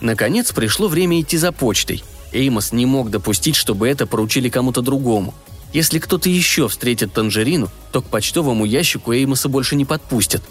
Наконец 0.00 0.52
пришло 0.52 0.88
время 0.88 1.20
идти 1.20 1.36
за 1.36 1.52
почтой. 1.52 2.02
Эймос 2.32 2.72
не 2.72 2.86
мог 2.86 3.10
допустить, 3.10 3.56
чтобы 3.56 3.88
это 3.88 4.06
поручили 4.06 4.48
кому-то 4.48 4.82
другому. 4.82 5.34
Если 5.72 5.98
кто-то 5.98 6.28
еще 6.28 6.68
встретит 6.68 7.12
Танжерину, 7.12 7.68
то 7.92 8.00
к 8.00 8.06
почтовому 8.06 8.64
ящику 8.64 9.12
Эймоса 9.12 9.48
больше 9.48 9.76
не 9.76 9.84
подпустят. 9.84 10.42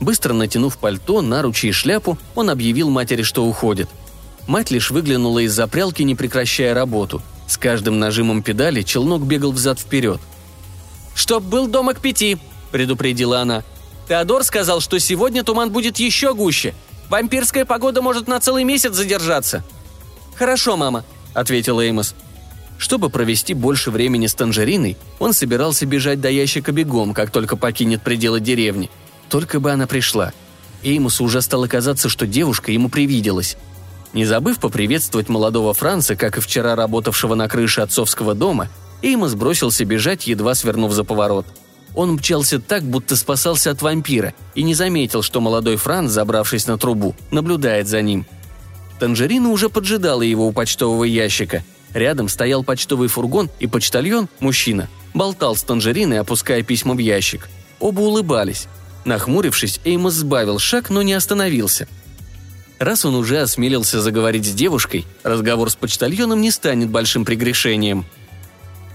Быстро 0.00 0.32
натянув 0.32 0.78
пальто, 0.78 1.22
наручи 1.22 1.66
и 1.66 1.72
шляпу, 1.72 2.18
он 2.34 2.50
объявил 2.50 2.90
матери, 2.90 3.22
что 3.22 3.44
уходит. 3.44 3.88
Мать 4.46 4.70
лишь 4.70 4.90
выглянула 4.90 5.40
из-за 5.40 5.66
прялки, 5.66 6.02
не 6.02 6.14
прекращая 6.14 6.74
работу. 6.74 7.22
С 7.46 7.56
каждым 7.56 7.98
нажимом 7.98 8.42
педали 8.42 8.82
челнок 8.82 9.22
бегал 9.22 9.52
взад-вперед. 9.52 10.20
«Чтоб 11.14 11.42
был 11.42 11.66
дома 11.66 11.94
к 11.94 12.00
пяти»,– 12.00 12.38
предупредила 12.72 13.40
она. 13.40 13.62
«Теодор 14.08 14.44
сказал, 14.44 14.80
что 14.80 14.98
сегодня 14.98 15.44
туман 15.44 15.70
будет 15.70 15.98
еще 15.98 16.34
гуще. 16.34 16.74
Вампирская 17.08 17.64
погода 17.64 18.02
может 18.02 18.28
на 18.28 18.40
целый 18.40 18.64
месяц 18.64 18.94
задержаться». 18.94 19.64
«Хорошо, 20.36 20.76
мама»,– 20.76 21.04
ответил 21.34 21.80
Эймос. 21.80 22.14
Чтобы 22.80 23.10
провести 23.10 23.52
больше 23.52 23.90
времени 23.90 24.26
с 24.26 24.34
Танжериной, 24.34 24.96
он 25.18 25.34
собирался 25.34 25.84
бежать 25.84 26.20
до 26.22 26.30
ящика 26.30 26.72
бегом, 26.72 27.12
как 27.12 27.30
только 27.30 27.56
покинет 27.56 28.00
пределы 28.00 28.40
деревни. 28.40 28.90
Только 29.28 29.60
бы 29.60 29.70
она 29.70 29.86
пришла. 29.86 30.32
Эймусу 30.82 31.24
уже 31.24 31.42
стало 31.42 31.66
казаться, 31.66 32.08
что 32.08 32.26
девушка 32.26 32.72
ему 32.72 32.88
привиделась. 32.88 33.58
Не 34.14 34.24
забыв 34.24 34.58
поприветствовать 34.58 35.28
молодого 35.28 35.74
Франца, 35.74 36.16
как 36.16 36.38
и 36.38 36.40
вчера 36.40 36.74
работавшего 36.74 37.34
на 37.34 37.48
крыше 37.48 37.82
отцовского 37.82 38.34
дома, 38.34 38.68
Эймос 39.02 39.34
бросился 39.34 39.84
бежать, 39.84 40.26
едва 40.26 40.54
свернув 40.54 40.92
за 40.92 41.04
поворот– 41.04 41.46
он 41.94 42.12
мчался 42.12 42.60
так, 42.60 42.84
будто 42.84 43.16
спасался 43.16 43.72
от 43.72 43.82
вампира, 43.82 44.32
и 44.54 44.62
не 44.62 44.74
заметил, 44.74 45.22
что 45.22 45.40
молодой 45.40 45.76
Франц, 45.76 46.12
забравшись 46.12 46.68
на 46.68 46.78
трубу, 46.78 47.16
наблюдает 47.32 47.88
за 47.88 48.00
ним. 48.00 48.26
Танжерина 49.00 49.48
уже 49.48 49.68
поджидала 49.68 50.22
его 50.22 50.46
у 50.46 50.52
почтового 50.52 51.04
ящика. 51.04 51.64
Рядом 51.94 52.28
стоял 52.28 52.62
почтовый 52.62 53.08
фургон, 53.08 53.50
и 53.58 53.66
почтальон, 53.66 54.28
мужчина, 54.38 54.88
болтал 55.14 55.56
с 55.56 55.62
Танжериной, 55.62 56.20
опуская 56.20 56.62
письма 56.62 56.94
в 56.94 56.98
ящик. 56.98 57.48
Оба 57.80 58.00
улыбались. 58.00 58.66
Нахмурившись, 59.04 59.80
Эймос 59.84 60.14
сбавил 60.14 60.58
шаг, 60.58 60.90
но 60.90 61.02
не 61.02 61.14
остановился. 61.14 61.88
Раз 62.78 63.04
он 63.04 63.14
уже 63.14 63.40
осмелился 63.40 64.00
заговорить 64.00 64.46
с 64.46 64.52
девушкой, 64.52 65.04
разговор 65.22 65.70
с 65.70 65.74
почтальоном 65.74 66.40
не 66.40 66.50
станет 66.50 66.88
большим 66.90 67.24
прегрешением– 67.24 68.04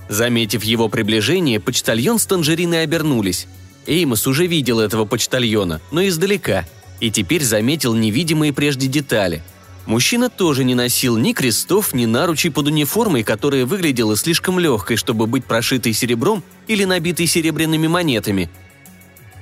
Заметив 0.07 0.63
его 0.63 0.87
приближение, 0.87 1.59
почтальон 1.59 2.19
с 2.19 2.25
танжериной 2.25 2.83
обернулись. 2.83 3.47
Эймос 3.87 4.27
уже 4.27 4.47
видел 4.47 4.79
этого 4.79 5.05
почтальона, 5.05 5.81
но 5.91 6.05
издалека, 6.07 6.65
и 6.99 7.11
теперь 7.11 7.43
заметил 7.43 7.93
невидимые 7.95 8.53
прежде 8.53 8.87
детали. 8.87 9.43
Мужчина 9.85 10.29
тоже 10.29 10.63
не 10.63 10.73
носил 10.73 11.17
ни 11.17 11.33
крестов, 11.33 11.93
ни 11.93 12.05
наручей 12.05 12.49
под 12.51 12.67
униформой, 12.67 13.23
которая 13.23 13.65
выглядела 13.65 14.15
слишком 14.17 14.57
легкой, 14.57 14.97
чтобы 14.97 15.27
быть 15.27 15.45
прошитой 15.45 15.93
серебром 15.93 16.43
или 16.67 16.85
набитой 16.85 17.27
серебряными 17.27 17.87
монетами. 17.87 18.49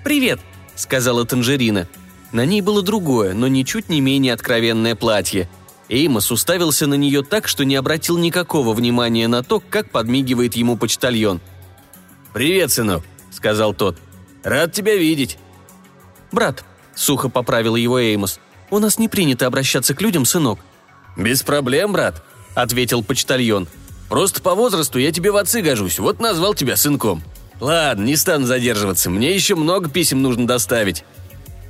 «Привет»,— 0.04 0.40
сказала 0.76 1.26
Танжерина. 1.26 1.88
На 2.32 2.46
ней 2.46 2.62
было 2.62 2.82
другое, 2.82 3.34
но 3.34 3.48
ничуть 3.48 3.90
не 3.90 4.02
менее 4.02 4.34
откровенное 4.34 4.96
платье— 4.96 5.50
Эймос 5.90 6.32
уставился 6.32 6.88
на 6.88 6.96
нее 6.96 7.24
так, 7.24 7.48
что 7.48 7.66
не 7.66 7.76
обратил 7.76 8.18
никакого 8.18 8.74
внимания 8.74 9.28
на 9.28 9.44
то, 9.44 9.60
как 9.60 9.92
подмигивает 9.92 10.56
ему 10.56 10.78
почтальон. 10.78 11.42
«Привет, 12.34 12.72
сынок»,— 12.72 13.04
сказал 13.32 13.74
тот. 13.74 13.98
«Рад 14.44 14.72
тебя 14.74 14.96
видеть». 14.96 15.38
«Брат»,— 16.32 16.64
сухо 16.96 17.30
поправил 17.30 17.76
его 17.76 18.00
Эймос,— 18.00 18.40
«у 18.74 18.80
нас 18.80 18.98
не 18.98 19.08
принято 19.08 19.46
обращаться 19.46 19.94
к 19.94 20.02
людям, 20.02 20.26
сынок». 20.26 20.60
«Без 21.16 21.44
проблем, 21.44 21.94
брат»,— 21.94 22.24
ответил 22.56 23.04
почтальон. 23.04 23.68
«Просто 24.10 24.42
по 24.42 24.56
возрасту 24.56 25.00
я 25.00 25.12
тебе 25.12 25.32
в 25.32 25.38
отцы 25.38 25.62
гожусь, 25.62 26.00
вот 26.00 26.20
назвал 26.20 26.54
тебя 26.54 26.76
сынком. 26.76 27.24
Ладно, 27.60 28.04
не 28.04 28.16
стану 28.16 28.46
задерживаться, 28.46 29.10
мне 29.10 29.34
еще 29.34 29.56
много 29.56 29.90
писем 29.90 30.22
нужно 30.22 30.48
доставить. 30.48 31.04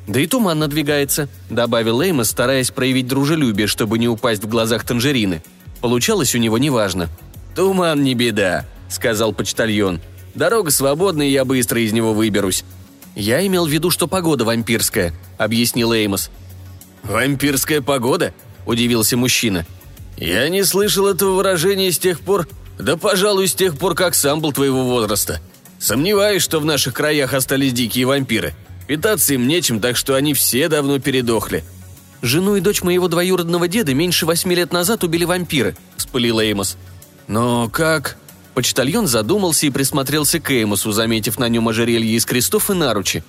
«Да 0.08 0.20
и 0.20 0.28
туман 0.28 0.60
надвигается»,— 0.60 1.30
добавил 1.50 2.02
Эймос, 2.02 2.30
стараясь 2.30 2.72
проявить 2.72 3.08
дружелюбие, 3.08 3.68
чтобы 3.68 3.98
не 3.98 4.10
упасть 4.10 4.44
в 4.44 4.50
глазах 4.50 4.84
Танжерины. 4.84 5.42
Получалось 5.82 6.36
у 6.36 6.40
него 6.40 6.58
неважно. 6.58 7.10
«Туман 7.56 8.04
не 8.04 8.14
беда»,— 8.14 8.66
сказал 8.90 9.34
почтальон. 9.34 10.02
«Дорога 10.36 10.72
свободная, 10.72 11.28
я 11.28 11.46
быстро 11.46 11.80
из 11.82 11.94
него 11.94 12.14
выберусь». 12.14 12.66
«Я 13.16 13.46
имел 13.46 13.66
в 13.66 13.70
виду, 13.70 13.92
что 13.92 14.08
погода 14.08 14.44
вампирская»,— 14.44 15.14
объяснил 15.38 15.94
Эймос. 15.94 16.32
«Вампирская 17.04 17.82
погода?»– 17.82 18.34
удивился 18.66 19.18
мужчина. 19.18 19.66
«Я 20.18 20.48
не 20.50 20.64
слышал 20.64 21.08
этого 21.08 21.36
выражения 21.36 21.92
с 21.92 22.00
тех 22.00 22.22
пор, 22.22 22.48
да, 22.80 22.98
пожалуй, 22.98 23.48
с 23.48 23.54
тех 23.54 23.78
пор, 23.78 23.94
как 23.94 24.16
сам 24.16 24.42
был 24.42 24.54
твоего 24.54 24.84
возраста. 24.84 25.42
Сомневаюсь, 25.80 26.42
что 26.42 26.60
в 26.60 26.66
наших 26.66 26.94
краях 26.94 27.34
остались 27.34 27.74
дикие 27.74 28.06
вампиры. 28.06 28.54
Питаться 28.88 29.34
им 29.34 29.48
нечем, 29.48 29.80
так 29.80 29.98
что 29.98 30.16
они 30.16 30.34
все 30.34 30.70
давно 30.70 31.00
передохли». 31.00 31.64
«Жену 32.22 32.56
и 32.56 32.62
дочь 32.62 32.84
моего 32.84 33.10
двоюродного 33.10 33.68
деда 33.68 33.94
меньше 33.94 34.26
восьми 34.26 34.56
лет 34.56 34.72
назад 34.72 35.04
убили 35.04 35.26
вампиры»,– 35.26 35.76
вспылил 35.98 36.40
Эймос. 36.40 36.78
«Но 37.28 37.70
как?» 37.70 38.18
Почтальон 38.54 39.08
задумался 39.08 39.66
и 39.66 39.72
присмотрелся 39.72 40.40
к 40.40 40.52
Эймосу, 40.52 40.92
заметив 40.92 41.40
на 41.40 41.50
нем 41.50 41.68
ожерелье 41.68 42.16
из 42.16 42.26
крестов 42.26 42.70
и 42.70 42.74
наручи. 42.74 43.24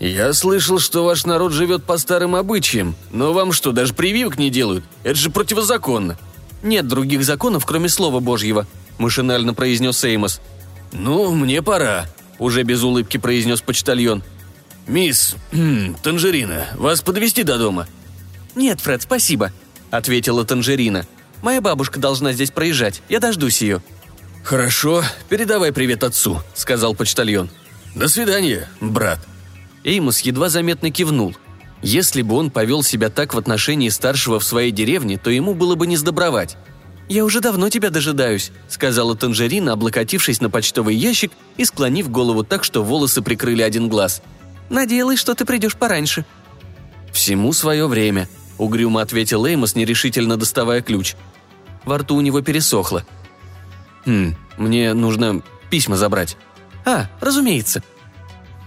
«Я 0.00 0.32
слышал, 0.32 0.78
что 0.78 1.04
ваш 1.04 1.24
народ 1.24 1.52
живет 1.52 1.84
по 1.84 1.98
старым 1.98 2.34
обычаям, 2.34 2.94
но 3.10 3.32
вам 3.32 3.52
что, 3.52 3.72
даже 3.72 3.94
прививок 3.94 4.38
не 4.38 4.50
делают? 4.50 4.84
Это 5.02 5.14
же 5.14 5.30
противозаконно!» 5.30 6.18
«Нет 6.62 6.88
других 6.88 7.24
законов, 7.24 7.64
кроме 7.64 7.88
Слова 7.88 8.20
Божьего»,– 8.20 8.66
машинально 8.98 9.54
произнес 9.54 10.02
Эймос. 10.04 10.40
«Ну, 10.92 11.32
мне 11.32 11.62
пора»,– 11.62 12.06
уже 12.38 12.62
без 12.62 12.82
улыбки 12.82 13.18
произнес 13.18 13.60
почтальон. 13.60 14.22
«Мисс 14.86 15.36
Танжерина, 16.02 16.66
вас 16.76 17.02
подвести 17.02 17.42
до 17.42 17.58
дома?» 17.58 17.86
«Нет, 18.54 18.80
Фред, 18.80 19.02
спасибо»,— 19.02 19.52
ответила 19.90 20.44
Танжерина. 20.44 21.06
«Моя 21.42 21.60
бабушка 21.60 22.00
должна 22.00 22.32
здесь 22.32 22.50
проезжать, 22.50 23.02
я 23.08 23.20
дождусь 23.20 23.62
ее». 23.62 23.82
«Хорошо, 24.42 25.02
передавай 25.28 25.72
привет 25.72 26.04
отцу»,— 26.04 26.40
сказал 26.54 26.94
почтальон. 26.94 27.48
«До 27.94 28.08
свидания, 28.08 28.68
брат». 28.80 29.18
Эймос 29.84 30.20
едва 30.20 30.48
заметно 30.48 30.90
кивнул. 30.90 31.36
Если 31.82 32.22
бы 32.22 32.36
он 32.36 32.50
повел 32.50 32.82
себя 32.82 33.10
так 33.10 33.34
в 33.34 33.38
отношении 33.38 33.90
старшего 33.90 34.40
в 34.40 34.44
своей 34.44 34.70
деревне, 34.70 35.18
то 35.18 35.30
ему 35.30 35.54
было 35.54 35.74
бы 35.74 35.86
не 35.86 35.96
сдобровать. 35.96 36.56
«Я 37.08 37.24
уже 37.26 37.40
давно 37.40 37.68
тебя 37.68 37.90
дожидаюсь»,— 37.90 38.50
сказала 38.68 39.14
Танжерина, 39.14 39.72
облокотившись 39.72 40.40
на 40.40 40.48
почтовый 40.48 40.96
ящик 40.96 41.32
и 41.58 41.66
склонив 41.66 42.10
голову 42.10 42.44
так, 42.44 42.64
что 42.64 42.82
волосы 42.82 43.20
прикрыли 43.20 43.60
один 43.60 43.88
глаз— 43.88 44.22
Надеялась, 44.70 45.18
что 45.18 45.34
ты 45.34 45.44
придешь 45.44 45.76
пораньше». 45.76 46.24
«Всему 47.12 47.52
свое 47.52 47.86
время»,— 47.86 48.28
угрюмо 48.58 49.02
ответил 49.02 49.46
Эймос, 49.46 49.76
нерешительно 49.76 50.36
доставая 50.36 50.82
ключ. 50.82 51.14
Во 51.84 51.98
рту 51.98 52.16
у 52.16 52.20
него 52.20 52.40
пересохло. 52.40 53.04
«Хм, 54.04 54.34
мне 54.56 54.94
нужно 54.94 55.42
письма 55.70 55.96
забрать». 55.96 56.36
«А, 56.84 57.08
разумеется». 57.20 57.82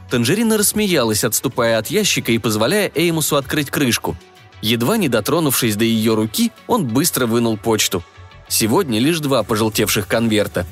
Танжерина 0.10 0.58
рассмеялась, 0.58 1.24
отступая 1.24 1.78
от 1.78 1.88
ящика 1.88 2.32
и 2.32 2.38
позволяя 2.38 2.92
Эймусу 2.96 3.36
открыть 3.36 3.70
крышку. 3.70 4.16
Едва 4.62 4.98
не 4.98 5.10
дотронувшись 5.10 5.76
до 5.76 5.84
ее 5.84 6.16
руки, 6.16 6.52
он 6.66 6.88
быстро 6.88 7.28
вынул 7.28 7.58
почту. 7.58 8.04
Сегодня 8.48 9.00
лишь 9.00 9.20
два 9.20 9.44
пожелтевших 9.44 10.08
конверта. 10.08 10.66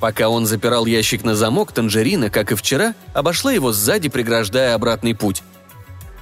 Пока 0.00 0.28
он 0.28 0.46
запирал 0.46 0.86
ящик 0.86 1.24
на 1.24 1.34
замок, 1.34 1.72
Танжерина, 1.72 2.30
как 2.30 2.52
и 2.52 2.54
вчера, 2.54 2.94
обошла 3.12 3.52
его 3.52 3.72
сзади, 3.72 4.08
преграждая 4.08 4.74
обратный 4.74 5.14
путь. 5.14 5.42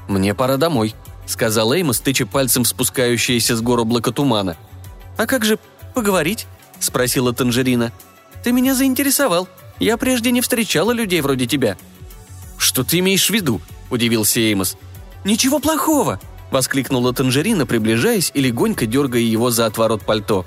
«Мне 0.09 0.35
пора 0.35 0.57
домой»,— 0.57 0.95
сказал 1.27 1.75
Эймос, 1.75 2.01
тыча 2.01 2.27
пальцем 2.27 2.65
в 2.65 2.69
с 2.69 3.61
гор 3.61 3.81
облако 3.81 4.13
тумана. 4.13 4.57
«А 5.19 5.27
как 5.27 5.45
же 5.45 5.59
поговорить?»— 5.95 6.47
спросила 6.81 7.35
Танжерина. 7.35 7.93
«Ты 8.43 8.53
меня 8.53 8.75
заинтересовал. 8.75 9.47
Я 9.79 9.99
прежде 9.99 10.31
не 10.31 10.41
встречала 10.41 10.93
людей 10.93 11.21
вроде 11.21 11.47
тебя». 11.47 11.77
«Что 12.59 12.85
ты 12.85 12.99
имеешь 13.01 13.27
в 13.27 13.31
виду?»– 13.31 13.61
удивился 13.91 14.41
Эймос. 14.41 14.77
«Ничего 15.25 15.59
плохого!»– 15.59 16.21
воскликнула 16.51 17.13
Танжерина, 17.13 17.67
приближаясь 17.67 18.31
и 18.35 18.41
легонько 18.41 18.87
дергая 18.87 19.23
его 19.23 19.51
за 19.51 19.67
отворот 19.67 20.05
пальто. 20.05 20.47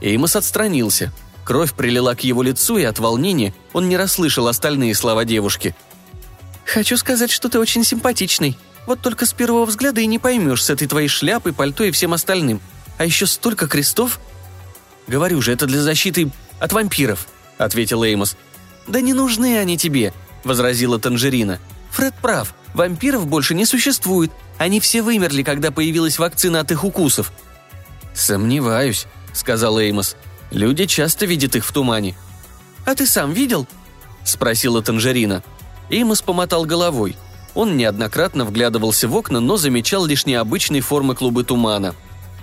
Эймос 0.00 0.36
отстранился. 0.36 1.12
Кровь 1.44 1.74
прилила 1.74 2.14
к 2.14 2.20
его 2.20 2.42
лицу, 2.42 2.78
и 2.78 2.84
от 2.84 2.98
волнения 2.98 3.52
он 3.72 3.88
не 3.88 3.96
расслышал 3.96 4.46
остальные 4.46 4.94
слова 4.94 5.24
девушки. 5.24 5.74
«Хочу 6.64 6.96
сказать, 6.96 7.30
что 7.30 7.48
ты 7.48 7.58
очень 7.58 7.84
симпатичный. 7.84 8.56
Вот 8.86 9.00
только 9.00 9.26
с 9.26 9.32
первого 9.32 9.64
взгляда 9.64 10.00
и 10.00 10.06
не 10.06 10.18
поймешь 10.18 10.64
с 10.64 10.70
этой 10.70 10.86
твоей 10.86 11.08
шляпой, 11.08 11.52
пальто 11.52 11.84
и 11.84 11.90
всем 11.90 12.12
остальным. 12.12 12.60
А 12.98 13.04
еще 13.04 13.26
столько 13.26 13.66
крестов!» 13.66 14.20
«Говорю 15.08 15.42
же, 15.42 15.52
это 15.52 15.66
для 15.66 15.82
защиты 15.82 16.30
от 16.60 16.72
вампиров»,— 16.72 17.26
ответил 17.58 18.04
Эймос. 18.04 18.36
«Да 18.86 19.00
не 19.00 19.12
нужны 19.12 19.58
они 19.58 19.76
тебе»,— 19.76 20.12
возразила 20.44 20.98
Танжерина. 20.98 21.58
«Фред 21.90 22.14
прав. 22.14 22.54
Вампиров 22.74 23.26
больше 23.26 23.54
не 23.54 23.66
существует. 23.66 24.30
Они 24.58 24.80
все 24.80 25.02
вымерли, 25.02 25.42
когда 25.42 25.70
появилась 25.70 26.18
вакцина 26.18 26.60
от 26.60 26.70
их 26.70 26.84
укусов». 26.84 27.32
«Сомневаюсь»,— 28.14 29.06
сказал 29.32 29.78
Эймос. 29.78 30.16
«Люди 30.50 30.86
часто 30.86 31.26
видят 31.26 31.56
их 31.56 31.64
в 31.64 31.72
тумане». 31.72 32.14
«А 32.84 32.94
ты 32.94 33.06
сам 33.06 33.32
видел?»— 33.32 33.66
спросила 34.24 34.82
Танжерина. 34.82 35.42
Эймос 35.90 36.22
помотал 36.22 36.64
головой. 36.64 37.16
Он 37.54 37.76
неоднократно 37.76 38.44
вглядывался 38.44 39.08
в 39.08 39.16
окна, 39.16 39.40
но 39.40 39.56
замечал 39.56 40.06
лишь 40.06 40.26
необычной 40.26 40.80
формы 40.80 41.14
клубы 41.14 41.44
тумана. 41.44 41.94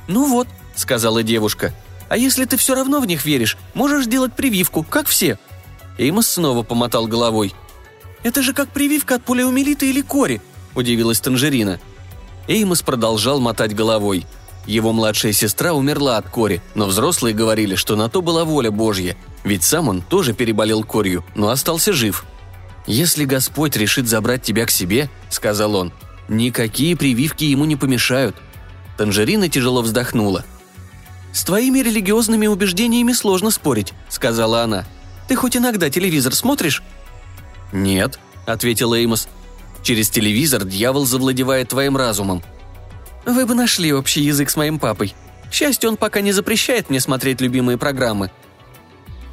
«Ну 0.07 0.25
вот»,— 0.27 0.47
сказала 0.75 1.23
девушка. 1.23 1.73
«А 2.09 2.17
если 2.17 2.45
ты 2.45 2.57
все 2.57 2.75
равно 2.75 2.99
в 2.99 3.07
них 3.07 3.25
веришь, 3.25 3.57
можешь 3.73 4.05
делать 4.05 4.33
прививку, 4.33 4.83
как 4.83 5.07
все». 5.07 5.37
Эймос 5.97 6.27
снова 6.27 6.63
помотал 6.63 7.07
головой. 7.07 7.53
«Это 8.23 8.41
же 8.41 8.53
как 8.53 8.69
прививка 8.69 9.15
от 9.15 9.23
полиомиелита 9.23 9.85
или 9.85 10.01
кори»,– 10.01 10.41
удивилась 10.75 11.19
Танжерина. 11.19 11.79
Эймос 12.47 12.81
продолжал 12.81 13.39
мотать 13.39 13.75
головой. 13.75 14.25
Его 14.65 14.91
младшая 14.91 15.31
сестра 15.31 15.73
умерла 15.73 16.17
от 16.17 16.29
кори, 16.29 16.61
но 16.75 16.85
взрослые 16.85 17.33
говорили, 17.33 17.75
что 17.75 17.95
на 17.95 18.09
то 18.09 18.21
была 18.21 18.43
воля 18.43 18.71
Божья, 18.71 19.15
ведь 19.43 19.63
сам 19.63 19.88
он 19.88 20.01
тоже 20.01 20.33
переболел 20.33 20.83
корью, 20.83 21.23
но 21.35 21.49
остался 21.49 21.93
жив. 21.93 22.25
«Если 22.85 23.25
Господь 23.25 23.77
решит 23.77 24.07
забрать 24.07 24.43
тебя 24.43 24.65
к 24.65 24.71
себе»,– 24.71 25.09
сказал 25.29 25.75
он,– 25.75 25.93
«никакие 26.27 26.97
прививки 26.97 27.45
ему 27.45 27.65
не 27.65 27.75
помешают». 27.75 28.35
Танжерина 28.97 29.47
тяжело 29.47 29.81
вздохнула. 29.81 30.43
«С 31.31 31.43
твоими 31.43 31.79
религиозными 31.79 32.47
убеждениями 32.47 33.13
сложно 33.13 33.51
спорить»,– 33.51 33.93
сказала 34.09 34.63
она– 34.63 34.85
ты 35.29 35.35
хоть 35.35 35.55
иногда 35.55 35.91
телевизор 35.91 36.34
смотришь?» 36.34 36.82
«Нет»,— 37.71 38.19
ответил 38.45 38.93
Эймос. 38.93 39.27
«Через 39.84 40.10
телевизор 40.10 40.65
дьявол 40.65 41.05
завладевает 41.05 41.69
твоим 41.69 41.97
разумом». 41.97 42.43
«Вы 43.25 43.45
бы 43.45 43.53
нашли 43.53 43.93
общий 43.93 44.21
язык 44.21 44.49
с 44.49 44.55
моим 44.55 44.79
папой. 44.79 45.13
К 45.49 45.53
счастью, 45.53 45.89
он 45.89 45.97
пока 45.97 46.21
не 46.21 46.32
запрещает 46.32 46.89
мне 46.89 46.99
смотреть 46.99 47.41
любимые 47.41 47.77
программы». 47.77 48.32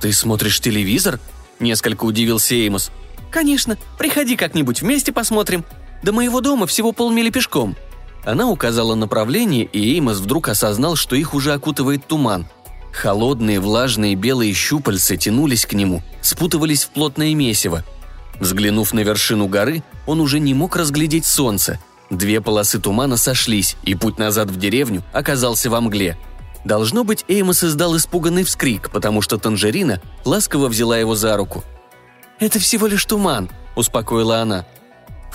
«Ты 0.01 0.12
смотришь 0.12 0.61
телевизор?»– 0.61 1.18
несколько 1.61 2.05
удивился 2.05 2.55
Эймос. 2.55 2.90
«Конечно. 3.31 3.77
Приходи 3.99 4.37
как-нибудь, 4.37 4.83
вместе 4.83 5.12
посмотрим. 5.12 5.64
До 6.03 6.12
моего 6.12 6.40
дома 6.40 6.66
всего 6.66 6.92
полмили 6.92 7.31
пешком». 7.31 7.77
Она 8.25 8.49
указала 8.49 8.94
направление, 8.94 9.64
и 9.64 9.94
Эймос 9.94 10.18
вдруг 10.18 10.49
осознал, 10.49 10.96
что 10.96 11.14
их 11.16 11.33
уже 11.33 11.53
окутывает 11.53 12.07
туман. 12.07 12.46
Холодные, 12.92 13.61
влажные 13.61 14.14
белые 14.14 14.53
щупальца 14.53 15.16
тянулись 15.16 15.66
к 15.66 15.75
нему, 15.75 16.03
спутывались 16.22 16.85
в 16.85 16.90
плотное 16.90 17.35
месиво. 17.35 17.85
Взглянув 18.40 18.92
на 18.92 19.01
вершину 19.01 19.49
горы, 19.49 19.83
он 20.07 20.20
уже 20.20 20.40
не 20.40 20.55
мог 20.55 20.77
разглядеть 20.77 21.27
солнце. 21.27 21.79
Две 22.11 22.40
полосы 22.40 22.79
тумана 22.79 23.16
сошлись, 23.16 23.77
и 23.83 23.94
путь 23.94 24.18
назад 24.18 24.51
в 24.51 24.59
деревню 24.59 25.03
оказался 25.12 25.70
во 25.70 25.81
мгле. 25.81 26.16
Должно 26.64 27.05
быть, 27.05 27.25
Эймос 27.29 27.64
издал 27.64 27.96
испуганный 27.96 28.44
вскрик, 28.44 28.90
потому 28.90 29.22
что 29.22 29.38
Танжерина 29.38 30.01
ласково 30.25 30.68
взяла 30.68 30.99
его 30.99 31.14
за 31.14 31.37
руку. 31.37 31.64
«Это 32.38 32.59
всего 32.59 32.87
лишь 32.87 33.05
туман»,– 33.05 33.49
успокоила 33.77 34.40
она. 34.40 34.66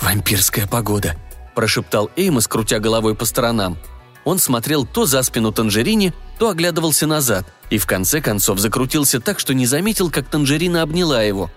«Вампирская 0.00 0.66
погода»,– 0.66 1.16
прошептал 1.54 2.10
Эймос, 2.16 2.46
крутя 2.48 2.78
головой 2.78 3.14
по 3.14 3.24
сторонам. 3.24 3.78
Он 4.24 4.38
смотрел 4.38 4.86
то 4.86 5.04
за 5.04 5.22
спину 5.22 5.52
Танжерине, 5.52 6.14
то 6.38 6.48
оглядывался 6.48 7.06
назад 7.06 7.46
и 7.72 7.78
в 7.78 7.86
конце 7.86 8.20
концов 8.20 8.58
закрутился 8.58 9.18
так, 9.18 9.40
что 9.40 9.54
не 9.54 9.64
заметил, 9.64 10.10
как 10.10 10.28
Танжерина 10.28 10.82
обняла 10.82 11.22
его. 11.22 11.50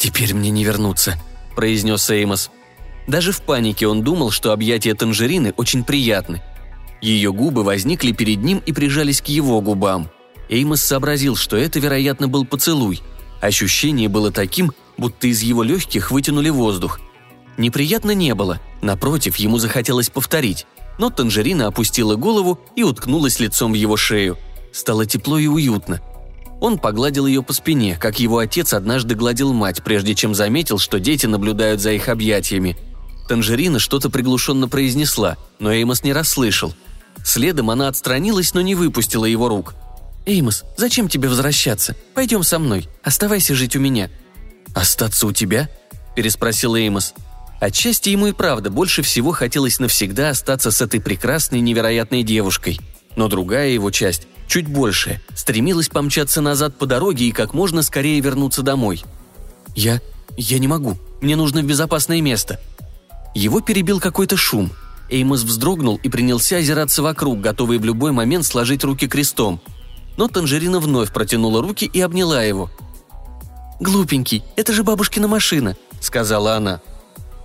«Теперь 0.00 0.34
мне 0.34 0.50
не 0.50 0.64
вернуться»,– 0.64 1.14
произнес 1.54 2.10
Эймос. 2.10 2.50
Даже 3.06 3.32
в 3.32 3.42
панике 3.42 3.86
он 3.86 4.02
думал, 4.02 4.30
что 4.30 4.52
объятия 4.52 4.94
Танжерины 4.94 5.52
очень 5.56 5.84
приятны. 5.84 6.42
Ее 7.02 7.32
губы 7.32 7.62
возникли 7.62 8.12
перед 8.12 8.42
ним 8.42 8.62
и 8.64 8.72
прижались 8.72 9.20
к 9.20 9.26
его 9.26 9.60
губам. 9.60 10.10
Эймос 10.48 10.82
сообразил, 10.82 11.36
что 11.36 11.56
это, 11.56 11.78
вероятно, 11.78 12.26
был 12.26 12.44
поцелуй. 12.44 13.02
Ощущение 13.40 14.08
было 14.08 14.32
таким, 14.32 14.72
будто 14.96 15.26
из 15.26 15.42
его 15.42 15.62
легких 15.62 16.10
вытянули 16.10 16.48
воздух. 16.48 16.98
Неприятно 17.58 18.12
не 18.12 18.34
было, 18.34 18.58
напротив, 18.80 19.36
ему 19.36 19.58
захотелось 19.58 20.10
повторить 20.10 20.66
но 21.00 21.08
Танжерина 21.08 21.66
опустила 21.66 22.14
голову 22.14 22.60
и 22.76 22.82
уткнулась 22.82 23.40
лицом 23.40 23.72
в 23.72 23.74
его 23.74 23.96
шею. 23.96 24.36
Стало 24.70 25.06
тепло 25.06 25.38
и 25.38 25.46
уютно. 25.46 26.02
Он 26.60 26.78
погладил 26.78 27.26
ее 27.26 27.42
по 27.42 27.52
спине, 27.52 27.96
как 27.98 28.20
его 28.20 28.38
отец 28.38 28.74
однажды 28.74 29.14
гладил 29.14 29.52
мать, 29.54 29.82
прежде 29.82 30.14
чем 30.14 30.34
заметил, 30.34 30.78
что 30.78 31.00
дети 31.00 31.26
наблюдают 31.26 31.80
за 31.80 31.92
их 31.92 32.08
объятиями. 32.08 32.76
Танжерина 33.28 33.78
что-то 33.78 34.10
приглушенно 34.10 34.68
произнесла, 34.68 35.38
но 35.58 35.72
Эймос 35.72 36.02
не 36.02 36.12
расслышал. 36.12 36.74
Следом 37.24 37.70
она 37.70 37.88
отстранилась, 37.88 38.54
но 38.54 38.60
не 38.60 38.74
выпустила 38.74 39.24
его 39.24 39.48
рук. 39.48 39.74
«Эймос, 40.26 40.64
зачем 40.76 41.08
тебе 41.08 41.28
возвращаться? 41.28 41.96
Пойдем 42.14 42.42
со 42.42 42.58
мной. 42.58 42.88
Оставайся 43.02 43.54
жить 43.54 43.76
у 43.76 43.80
меня». 43.80 44.10
«Остаться 44.74 45.26
у 45.26 45.32
тебя?»– 45.32 45.70
переспросил 46.14 46.76
Эймос. 46.76 47.14
Отчасти 47.60 48.10
ему 48.10 48.28
и 48.28 48.32
правда 48.32 48.70
больше 48.70 49.02
всего 49.02 49.32
хотелось 49.32 49.80
навсегда 49.80 50.30
остаться 50.30 50.70
с 50.70 50.80
этой 50.80 51.00
прекрасной 51.00 51.60
невероятной 51.60 52.22
девушкой. 52.22 52.80
Но 53.16 53.28
другая 53.28 53.70
его 53.70 53.90
часть, 53.90 54.26
чуть 54.50 54.66
большая, 54.66 55.22
стремилась 55.34 55.88
помчаться 55.88 56.40
назад 56.40 56.76
по 56.76 56.84
дороге 56.84 57.26
и 57.26 57.32
как 57.32 57.54
можно 57.54 57.82
скорее 57.82 58.20
вернуться 58.20 58.62
домой. 58.62 59.04
«Я... 59.76 60.00
я 60.36 60.58
не 60.58 60.66
могу. 60.66 60.98
Мне 61.20 61.36
нужно 61.36 61.62
в 61.62 61.66
безопасное 61.66 62.20
место». 62.20 62.60
Его 63.32 63.60
перебил 63.60 64.00
какой-то 64.00 64.36
шум. 64.36 64.72
Эймос 65.08 65.42
вздрогнул 65.42 66.00
и 66.02 66.08
принялся 66.08 66.56
озираться 66.56 67.00
вокруг, 67.00 67.40
готовый 67.40 67.78
в 67.78 67.84
любой 67.84 68.10
момент 68.10 68.44
сложить 68.44 68.82
руки 68.82 69.06
крестом. 69.06 69.60
Но 70.16 70.26
Танжерина 70.26 70.80
вновь 70.80 71.12
протянула 71.12 71.62
руки 71.62 71.84
и 71.84 72.00
обняла 72.00 72.42
его. 72.42 72.70
«Глупенький, 73.78 74.42
это 74.56 74.72
же 74.72 74.82
бабушкина 74.82 75.28
машина»,— 75.28 75.76
сказала 76.00 76.56
она. 76.56 76.80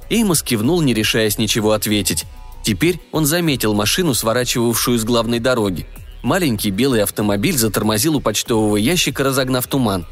Эймос 0.09 0.41
кивнул, 0.41 0.81
не 0.81 0.95
решаясь 0.95 1.37
ничего 1.37 1.73
ответить. 1.73 2.25
Теперь 2.63 2.99
он 3.11 3.27
заметил 3.27 3.75
машину, 3.75 4.15
сворачивавшую 4.15 4.97
с 4.97 5.03
главной 5.03 5.39
дороги. 5.39 5.87
Маленький 6.25 6.71
белый 6.71 7.03
автомобиль 7.03 7.55
затормозил 7.55 8.15
у 8.15 8.19
почтового 8.19 8.77
ящика, 8.77 9.23
разогнав 9.23 9.67
туман. 9.67 10.07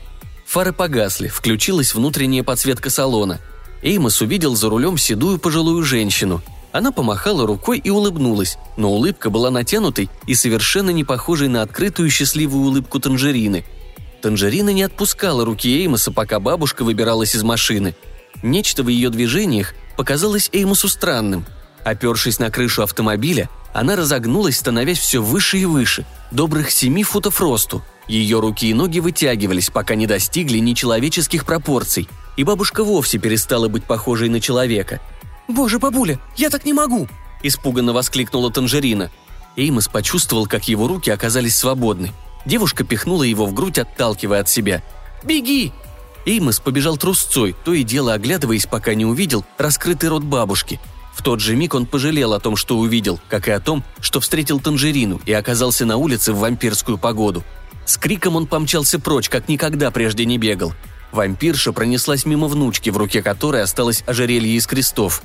Фары 0.46 0.72
погасли, 0.72 1.28
включилась 1.28 1.96
внутренняя 1.96 2.44
подсветка 2.44 2.92
салона. 2.92 3.40
Эймос 3.82 4.22
увидел 4.22 4.56
за 4.56 4.70
рулем 4.70 5.00
седую 5.00 5.40
пожилую 5.40 5.82
женщину. 5.82 6.44
Она 6.72 6.92
помахала 6.92 7.48
рукой 7.48 7.80
и 7.80 7.90
улыбнулась, 7.90 8.60
но 8.78 8.92
улыбка 8.92 9.32
была 9.32 9.50
натянутой 9.50 10.08
и 10.28 10.36
совершенно 10.36 10.92
не 10.92 11.04
похожей 11.04 11.48
на 11.48 11.64
открытую 11.64 12.12
счастливую 12.12 12.68
улыбку 12.68 13.00
Танжерины. 13.00 13.66
Танжерина 14.22 14.70
не 14.70 14.84
отпускала 14.84 15.44
руки 15.44 15.82
Эймоса, 15.82 16.12
пока 16.12 16.40
бабушка 16.40 16.84
выбиралась 16.84 17.34
из 17.34 17.42
машины. 17.42 17.96
Нечто 18.44 18.84
в 18.84 18.88
ее 18.88 19.10
движениях 19.10 19.74
показалось 19.98 20.52
Эймусу 20.54 20.90
странным. 20.90 21.48
Опершись 21.84 22.38
на 22.38 22.52
крышу 22.52 22.84
автомобиля, 22.84 23.50
она 23.74 23.96
разогнулась, 23.96 24.58
становясь 24.58 25.00
все 25.00 25.22
выше 25.22 25.58
и 25.58 25.66
выше, 25.66 26.06
добрых 26.32 26.72
семи 26.72 27.04
футов 27.04 27.42
росту. 27.42 27.82
Ее 28.08 28.40
руки 28.40 28.70
и 28.70 28.74
ноги 28.74 29.00
вытягивались, 29.00 29.70
пока 29.70 29.96
не 29.96 30.08
достигли 30.08 30.60
нечеловеческих 30.60 31.46
пропорций, 31.46 32.08
и 32.38 32.44
бабушка 32.44 32.84
вовсе 32.84 33.18
перестала 33.18 33.68
быть 33.70 33.86
похожей 33.86 34.30
на 34.30 34.40
человека. 34.40 35.02
«Боже, 35.48 35.80
бабуля, 35.80 36.20
я 36.36 36.50
так 36.50 36.66
не 36.66 36.74
могу!»– 36.74 37.08
испуганно 37.44 37.94
воскликнула 37.94 38.52
Танжерина. 38.52 39.10
Эймос 39.56 39.88
почувствовал, 39.88 40.48
как 40.48 40.68
его 40.68 40.88
руки 40.88 41.10
оказались 41.10 41.56
свободны. 41.56 42.12
Девушка 42.46 42.84
пихнула 42.84 43.24
его 43.24 43.46
в 43.46 43.54
грудь, 43.54 43.80
отталкивая 43.80 44.42
от 44.42 44.50
себя. 44.50 44.84
«Беги!» 45.24 45.72
Эймос 46.26 46.60
побежал 46.60 46.98
трусцой, 46.98 47.56
то 47.66 47.74
и 47.74 47.84
дело 47.84 48.14
оглядываясь, 48.14 48.66
пока 48.66 48.94
не 48.94 49.06
увидел 49.06 49.46
раскрытый 49.58 50.10
рот 50.10 50.24
бабушки. 50.24 50.80
В 51.14 51.22
тот 51.22 51.40
же 51.40 51.56
миг 51.56 51.76
он 51.76 51.86
пожалел 51.86 52.34
о 52.34 52.40
том, 52.40 52.56
что 52.56 52.78
увидел, 52.78 53.20
как 53.30 53.48
и 53.48 53.52
о 53.52 53.60
том, 53.60 53.84
что 54.00 54.20
встретил 54.20 54.60
Танжерину 54.60 55.22
и 55.26 55.34
оказался 55.34 55.86
на 55.86 55.98
улице 55.98 56.34
в 56.34 56.40
вампирскую 56.40 56.98
погоду. 56.98 57.44
С 57.86 57.98
криком 57.98 58.36
он 58.36 58.48
помчался 58.48 59.00
прочь, 59.00 59.30
как 59.30 59.48
никогда 59.48 59.92
прежде 59.92 60.26
не 60.26 60.38
бегал. 60.38 60.74
Вампирша 61.12 61.72
пронеслась 61.72 62.26
мимо 62.26 62.48
внучки, 62.48 62.90
в 62.90 62.98
руке 62.98 63.22
которой 63.22 63.62
осталось 63.62 64.04
ожерелье 64.08 64.56
из 64.56 64.66
крестов. 64.66 65.22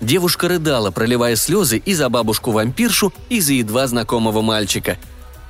Девушка 0.00 0.48
рыдала, 0.48 0.90
проливая 0.90 1.36
слезы 1.36 1.78
и 1.78 1.94
за 1.94 2.08
бабушку-вампиршу, 2.08 3.12
и 3.30 3.40
за 3.40 3.54
едва 3.54 3.86
знакомого 3.86 4.42
мальчика. 4.42 4.98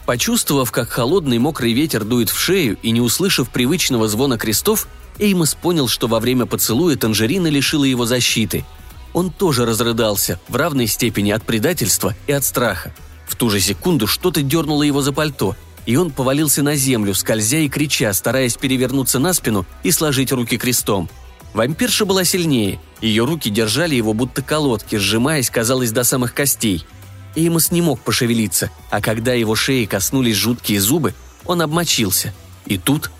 Почувствовав, 0.06 0.70
как 0.70 0.90
холодный 0.90 1.38
мокрый 1.38 1.72
ветер 1.72 2.04
дует 2.04 2.28
в 2.28 2.38
шею 2.38 2.76
и 2.82 2.90
не 2.90 3.00
услышав 3.00 3.48
привычного 3.48 4.08
звона 4.08 4.36
крестов, 4.36 4.86
Эймос 5.18 5.54
понял, 5.54 5.88
что 5.88 6.06
во 6.06 6.20
время 6.20 6.46
поцелуя 6.46 6.96
Танжерина 6.96 7.48
лишила 7.48 7.84
его 7.84 8.04
защиты. 8.04 8.64
Он 9.12 9.30
тоже 9.30 9.66
разрыдался, 9.66 10.40
в 10.48 10.56
равной 10.56 10.86
степени 10.86 11.30
от 11.30 11.44
предательства 11.44 12.14
и 12.26 12.32
от 12.32 12.44
страха. 12.44 12.94
В 13.26 13.36
ту 13.36 13.50
же 13.50 13.60
секунду 13.60 14.06
что-то 14.06 14.42
дернуло 14.42 14.82
его 14.82 15.02
за 15.02 15.12
пальто, 15.12 15.56
и 15.86 15.96
он 15.96 16.10
повалился 16.10 16.62
на 16.62 16.76
землю, 16.76 17.14
скользя 17.14 17.58
и 17.58 17.68
крича, 17.68 18.12
стараясь 18.12 18.56
перевернуться 18.56 19.18
на 19.18 19.32
спину 19.32 19.66
и 19.82 19.90
сложить 19.90 20.32
руки 20.32 20.56
крестом– 20.56 21.08
Вампирша 21.54 22.06
была 22.06 22.24
сильнее. 22.24 22.80
Ее 23.00 23.24
руки 23.24 23.50
держали 23.50 23.94
его 23.94 24.14
будто 24.14 24.42
колодки, 24.42 24.96
сжимаясь, 24.96 25.50
казалось, 25.50 25.92
до 25.92 26.04
самых 26.04 26.34
костей. 26.34 26.86
Эймос 27.34 27.70
не 27.70 27.82
мог 27.82 28.00
пошевелиться, 28.00 28.70
а 28.90 29.00
когда 29.00 29.32
его 29.32 29.54
шеи 29.54 29.84
коснулись 29.84 30.36
жуткие 30.36 30.80
зубы, 30.80 31.14
он 31.44 31.60
обмочился. 31.60 32.32
И 32.66 32.78
тут 32.78 33.10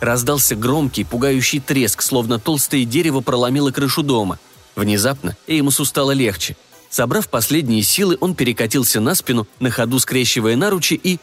раздался 0.00 0.56
громкий, 0.56 1.04
пугающий 1.04 1.60
треск, 1.60 2.02
словно 2.02 2.38
толстое 2.38 2.84
дерево 2.84 3.20
проломило 3.20 3.70
крышу 3.70 4.02
дома. 4.02 4.38
Внезапно 4.78 5.36
Эймосу 5.48 5.84
стало 5.84 6.12
легче. 6.12 6.56
Собрав 6.88 7.28
последние 7.28 7.82
силы, 7.82 8.16
он 8.20 8.34
перекатился 8.34 9.00
на 9.00 9.16
спину, 9.16 9.46
на 9.58 9.70
ходу 9.70 9.98
скрещивая 9.98 10.54
наручи 10.54 10.94
и... 10.94 11.18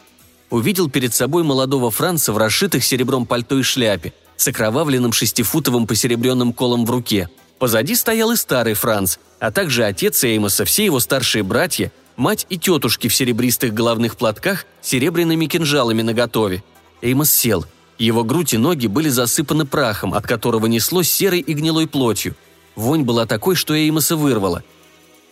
увидел 0.50 0.90
перед 0.90 1.14
собой 1.14 1.42
молодого 1.42 1.90
Франца 1.90 2.32
в 2.34 2.38
расшитых 2.38 2.84
серебром 2.84 3.24
пальто 3.24 3.58
и 3.58 3.62
шляпе– 3.62 4.12
с 4.36 4.46
окровавленным 4.48 5.12
шестифутовым 5.12 5.86
посеребренным 5.86 6.52
колом 6.52 6.84
в 6.84 6.90
руке. 6.90 7.30
Позади 7.58 7.94
стоял 7.94 8.30
и 8.32 8.36
старый 8.36 8.74
Франц, 8.74 9.16
а 9.40 9.50
также 9.50 9.84
отец 9.84 10.22
Эймоса, 10.22 10.66
все 10.66 10.84
его 10.84 11.00
старшие 11.00 11.42
братья, 11.42 11.90
мать 12.16 12.46
и 12.50 12.58
тетушки 12.58 13.08
в 13.08 13.14
серебристых 13.14 13.72
головных 13.72 14.16
платках 14.16 14.66
с 14.82 14.88
серебряными 14.88 15.46
кинжалами 15.46 16.02
наготове. 16.02 16.62
Эймос 17.00 17.30
сел. 17.30 17.64
Его 17.98 18.24
грудь 18.24 18.52
и 18.52 18.58
ноги 18.58 18.88
были 18.88 19.08
засыпаны 19.08 19.64
прахом, 19.64 20.12
от 20.12 20.26
которого 20.26 20.66
несло 20.66 21.02
серой 21.02 21.40
и 21.40 21.54
гнилой 21.54 21.86
плотью. 21.86 22.36
Вонь 22.76 23.02
была 23.02 23.26
такой, 23.26 23.56
что 23.56 23.74
Эймоса 23.74 24.16
вырвала. 24.16 24.62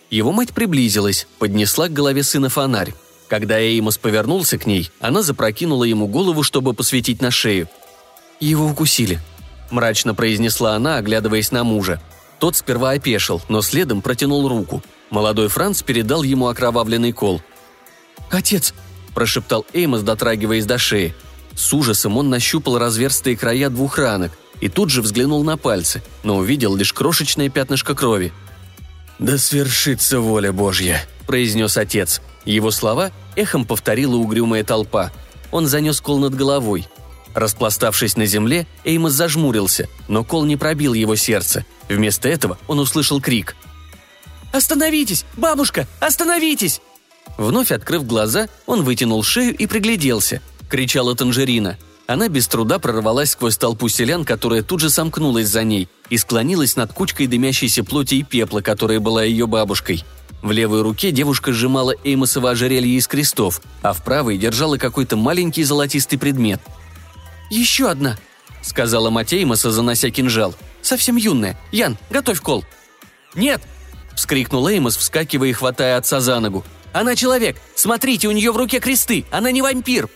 Его 0.09 0.31
мать 0.31 0.53
приблизилась, 0.53 1.27
поднесла 1.39 1.87
к 1.87 1.93
голове 1.93 2.23
сына 2.23 2.49
фонарь. 2.49 2.93
Когда 3.29 3.59
Эймос 3.59 3.97
повернулся 3.97 4.57
к 4.57 4.65
ней, 4.65 4.91
она 4.99 5.21
запрокинула 5.21 5.83
ему 5.83 6.07
голову, 6.07 6.43
чтобы 6.43 6.73
посветить 6.73 7.21
на 7.21 7.31
шею– 7.31 7.69
«Его 8.39 8.65
укусили»,– 8.65 9.19
мрачно 9.71 10.13
произнесла 10.13 10.75
она, 10.75 10.97
оглядываясь 10.97 11.51
на 11.51 11.63
мужа. 11.63 12.01
Тот 12.39 12.55
сперва 12.57 12.91
опешил, 12.91 13.41
но 13.47 13.61
следом 13.61 14.01
протянул 14.01 14.47
руку. 14.47 14.83
Молодой 15.09 15.47
Франц 15.47 15.81
передал 15.81 16.23
ему 16.23 16.47
окровавленный 16.47 17.13
кол. 17.13 17.41
«Отец!»– 18.29 18.73
прошептал 19.13 19.65
Эймос, 19.73 20.01
дотрагиваясь 20.01 20.65
до 20.65 20.77
шеи. 20.77 21.15
С 21.55 21.73
ужасом 21.73 22.17
он 22.17 22.29
нащупал 22.29 22.77
разверстые 22.77 23.37
края 23.37 23.69
двух 23.69 23.97
ранок 23.97 24.33
и 24.61 24.69
тут 24.69 24.89
же 24.89 25.01
взглянул 25.01 25.43
на 25.43 25.57
пальцы, 25.57 26.01
но 26.23 26.37
увидел 26.37 26.75
лишь 26.75 26.93
крошечное 26.93 27.49
пятнышко 27.49 27.95
крови. 27.95 28.33
«Да 29.19 29.37
свершится 29.37 30.19
воля 30.19 30.51
Божья»,– 30.51 31.05
произнес 31.27 31.77
отец. 31.77 32.21
Его 32.45 32.71
слова 32.71 33.11
эхом 33.35 33.65
повторила 33.65 34.15
угрюмая 34.15 34.63
толпа. 34.63 35.11
Он 35.51 35.67
занес 35.67 36.01
кол 36.01 36.19
над 36.19 36.35
головой. 36.35 36.87
Распластавшись 37.33 38.15
на 38.15 38.25
земле, 38.25 38.65
Эймос 38.85 39.13
зажмурился, 39.13 39.89
но 40.07 40.23
кол 40.23 40.45
не 40.45 40.55
пробил 40.57 40.93
его 40.93 41.15
сердце. 41.15 41.65
Вместо 41.89 42.29
этого 42.29 42.57
он 42.67 42.79
услышал 42.79 43.21
крик. 43.21 43.55
«Остановитесь! 44.51 45.25
Бабушка! 45.35 45.87
Остановитесь!» 45.99 46.81
Вновь 47.37 47.71
открыв 47.71 48.05
глаза, 48.05 48.47
он 48.65 48.83
вытянул 48.83 49.21
шею 49.23 49.55
и 49.55 49.67
пригляделся. 49.67 50.41
Кричала 50.69 51.15
Танжерина. 51.15 51.77
Она 52.07 52.27
без 52.27 52.47
труда 52.47 52.79
прорвалась 52.79 53.31
сквозь 53.31 53.57
толпу 53.57 53.89
селян, 53.89 54.25
которая 54.25 54.61
тут 54.61 54.79
же 54.79 54.89
сомкнулась 54.89 55.47
за 55.47 55.63
ней, 55.63 55.89
и 56.09 56.17
склонилась 56.17 56.75
над 56.75 56.93
кучкой 56.93 57.27
дымящейся 57.27 57.83
плоти 57.83 58.15
и 58.15 58.23
пепла, 58.23 58.61
которая 58.61 58.99
была 58.99 59.23
ее 59.23 59.47
бабушкой. 59.47 60.03
В 60.41 60.51
левой 60.51 60.81
руке 60.81 61.11
девушка 61.11 61.51
сжимала 61.51 61.95
Эймосово 62.03 62.51
ожерелье 62.51 62.97
из 62.97 63.07
крестов, 63.07 63.61
а 63.81 63.93
в 63.93 64.03
правой 64.03 64.37
держала 64.37 64.77
какой-то 64.77 65.15
маленький 65.15 65.63
золотистый 65.63 66.19
предмет– 66.19 66.61
«Еще 67.49 67.89
одна!»— 67.89 68.17
сказала 68.61 69.09
Матеймоса, 69.09 69.71
занося 69.71 70.09
кинжал. 70.09 70.55
«Совсем 70.81 71.15
юная. 71.15 71.57
Ян, 71.71 71.97
готовь 72.09 72.41
кол!» 72.41 72.65
«Нет!»— 73.35 73.61
вскрикнул 74.15 74.67
Эймос, 74.67 74.97
вскакивая 74.97 75.49
и 75.49 75.53
хватая 75.53 75.97
отца 75.97 76.19
за 76.19 76.39
ногу. 76.39 76.65
«Она 76.93 77.15
человек! 77.15 77.57
Смотрите, 77.75 78.27
у 78.27 78.31
нее 78.31 78.51
в 78.51 78.57
руке 78.57 78.79
кресты! 78.79 79.25
Она 79.31 79.51
не 79.51 79.61
вампир!» 79.61 80.09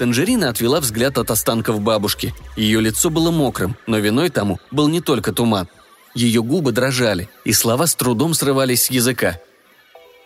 Танжерина 0.00 0.48
отвела 0.48 0.80
взгляд 0.80 1.18
от 1.18 1.30
останков 1.30 1.82
бабушки. 1.82 2.34
Ее 2.56 2.80
лицо 2.80 3.10
было 3.10 3.30
мокрым, 3.30 3.76
но 3.86 3.98
виной 3.98 4.30
тому 4.30 4.58
был 4.70 4.88
не 4.88 5.02
только 5.02 5.30
туман. 5.30 5.68
Ее 6.14 6.42
губы 6.42 6.72
дрожали, 6.72 7.28
и 7.44 7.52
слова 7.52 7.86
с 7.86 7.94
трудом 7.96 8.32
срывались 8.32 8.84
с 8.84 8.90
языка. 8.90 9.38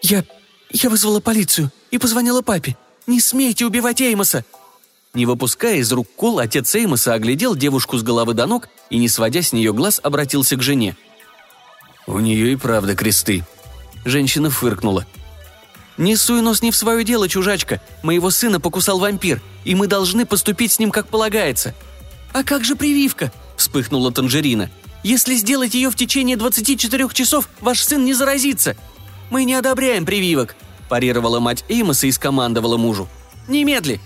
«Я... 0.01 0.23
я 0.71 0.89
вызвала 0.89 1.19
полицию 1.19 1.73
и 1.91 1.99
позвонила 1.99 2.41
папе. 2.41 2.77
Не 3.09 3.19
смейте 3.19 3.67
убивать 3.67 4.01
Эймоса! 4.01 4.45
Не 5.13 5.27
выпуская 5.27 5.79
из 5.79 5.91
рук 5.91 6.07
кол, 6.15 6.39
отец 6.39 6.73
Эймоса 6.77 7.13
оглядел 7.13 7.57
девушку 7.57 7.99
с 7.99 8.05
головы 8.05 8.33
до 8.35 8.47
ног 8.47 8.69
и, 8.91 8.99
не 8.99 9.09
сводя 9.09 9.43
с 9.43 9.53
нее 9.53 9.73
глаз, 9.73 9.99
обратился 10.01 10.55
к 10.55 10.63
жене. 10.63 10.97
«У 12.07 12.21
нее 12.21 12.53
и 12.53 12.57
правда 12.57 12.95
кресты». 12.95 13.45
Женщина 14.05 14.51
фыркнула. 14.51 15.05
«Не 15.97 16.17
суй 16.17 16.41
нос 16.41 16.63
не 16.63 16.71
в 16.71 16.77
свое 16.77 17.05
дело, 17.05 17.29
чужачка. 17.29 17.81
Моего 18.03 18.31
сына 18.31 18.61
покусал 18.61 18.99
вампир, 18.99 19.41
и 19.65 19.75
мы 19.75 19.87
должны 19.87 20.27
поступить 20.27 20.73
с 20.73 20.79
ним 20.79 20.91
как 20.91 21.09
полагается». 21.09 21.75
«А 22.33 22.43
как 22.43 22.65
же 22.65 22.75
прививка?»– 22.75 23.33
вспыхнула 23.57 24.11
Танжерина. 24.11 24.71
«Если 25.05 25.37
сделать 25.37 25.75
ее 25.75 25.91
в 25.91 25.97
течение 25.97 26.37
24 26.37 27.09
часов, 27.13 27.49
ваш 27.61 27.83
сын 27.83 28.05
не 28.05 28.13
заразится». 28.13 28.77
«Мы 29.31 29.45
не 29.45 29.55
одобряем 29.55 30.05
прививок»,– 30.05 30.57
парировала 30.89 31.39
мать 31.39 31.65
Эймоса 31.69 32.07
и 32.07 32.13
скомандовала 32.13 32.77
мужу. 32.77 33.09
«Немедли! 33.47 34.01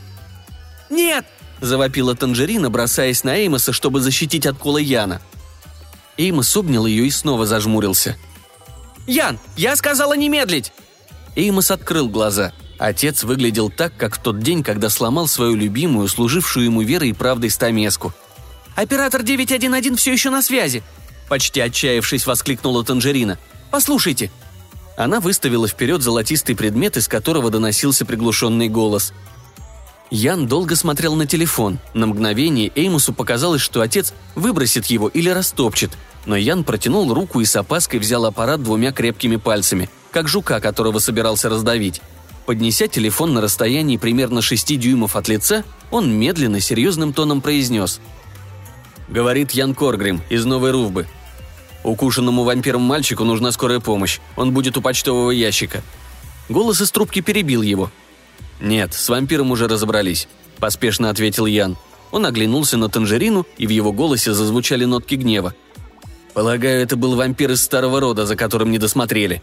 «Нет!»– 0.91 1.27
завопила 1.61 2.15
Танжерина, 2.15 2.71
бросаясь 2.71 3.25
на 3.25 3.37
Эймоса, 3.37 3.73
чтобы 3.73 4.01
защитить 4.01 4.47
от 4.47 4.59
кола 4.59 4.79
Яна. 4.79 5.21
Эймос 6.17 6.57
обнял 6.57 6.87
ее 6.87 7.07
и 7.07 7.11
снова 7.11 7.47
зажмурился. 7.47 8.17
«Ян, 9.07 9.39
я 9.57 9.77
сказала 9.77 10.15
не 10.15 10.29
медлить!» 10.29 10.73
Эймос 11.37 11.71
открыл 11.71 12.09
глаза. 12.09 12.53
Отец 12.79 13.25
выглядел 13.25 13.71
так, 13.71 13.97
как 13.97 14.17
в 14.17 14.23
тот 14.23 14.41
день, 14.41 14.63
когда 14.63 14.89
сломал 14.89 15.27
свою 15.27 15.55
любимую, 15.55 16.09
служившую 16.09 16.67
ему 16.67 16.83
верой 16.83 17.11
и 17.11 17.13
правдой 17.13 17.51
стамеску. 17.51 18.13
«Оператор 18.77 19.23
911 19.23 19.99
все 19.99 20.13
еще 20.13 20.31
на 20.31 20.43
связи!» 20.43 20.83
Почти 21.29 21.61
отчаявшись, 21.61 22.27
воскликнула 22.27 22.85
Танжерина. 22.85 23.39
«Послушайте!» 23.71 24.31
Она 24.97 25.21
выставила 25.21 25.69
вперед 25.69 26.03
золотистый 26.03 26.57
предмет, 26.57 26.97
из 26.97 27.09
которого 27.09 27.51
доносился 27.51 28.05
приглушенный 28.05 28.69
голос– 28.69 29.13
Ян 30.11 30.47
долго 30.47 30.75
смотрел 30.75 31.15
на 31.15 31.27
телефон. 31.27 31.79
На 31.93 32.07
мгновение 32.07 32.73
Эймусу 32.75 33.13
показалось, 33.13 33.61
что 33.61 33.83
отец 33.83 34.15
выбросит 34.35 34.87
его 34.87 35.09
или 35.09 35.29
растопчет. 35.29 35.91
Но 36.27 36.37
Ян 36.37 36.65
протянул 36.65 37.13
руку 37.13 37.41
и 37.41 37.45
с 37.45 37.57
опаской 37.57 37.99
взял 37.99 38.25
аппарат 38.25 38.63
двумя 38.63 38.93
крепкими 38.93 39.37
пальцами, 39.37 39.89
как 40.11 40.29
жука, 40.29 40.61
которого 40.61 40.99
собирался 40.99 41.49
раздавить. 41.49 42.01
Поднеся 42.47 42.89
телефон 42.89 43.35
на 43.35 43.41
расстоянии 43.41 43.97
примерно 43.97 44.43
6 44.43 44.79
дюймов 44.79 45.17
от 45.17 45.29
лица, 45.29 45.65
он 45.91 46.11
медленно, 46.13 46.61
серьезным 46.61 47.13
тоном 47.13 47.41
произнес. 47.41 48.01
«Говорит 49.09 49.53
Ян 49.53 49.75
Коргрим 49.75 50.21
из 50.29 50.45
Новой 50.45 50.71
Рувбы. 50.71 51.07
Укушенному 51.85 52.45
вампиром 52.45 52.83
мальчику 52.83 53.25
нужна 53.25 53.53
скорая 53.53 53.81
помощь. 53.81 54.19
Он 54.37 54.53
будет 54.53 54.77
у 54.77 54.83
почтового 54.83 55.31
ящика». 55.31 55.83
Голос 56.49 56.81
из 56.81 56.91
трубки 56.91 57.21
перебил 57.21 57.63
его– 57.63 57.91
«Нет, 58.61 58.95
с 58.95 59.09
вампиром 59.09 59.51
уже 59.51 59.69
разобрались»,– 59.69 60.29
поспешно 60.59 61.11
ответил 61.11 61.47
Ян. 61.47 61.77
Он 62.11 62.27
оглянулся 62.27 62.77
на 62.77 62.89
Танжерину, 62.89 63.47
и 63.57 63.67
в 63.67 63.71
его 63.71 63.93
голосе 63.93 64.33
зазвучали 64.33 64.85
нотки 64.85 65.15
гнева. 65.15 65.55
«Полагаю, 66.39 66.83
это 66.83 66.95
был 66.95 67.17
вампир 67.17 67.51
из 67.51 67.65
старого 67.65 67.99
рода, 67.99 68.25
за 68.25 68.37
которым 68.37 68.71
не 68.71 68.79
досмотрели». 68.79 69.43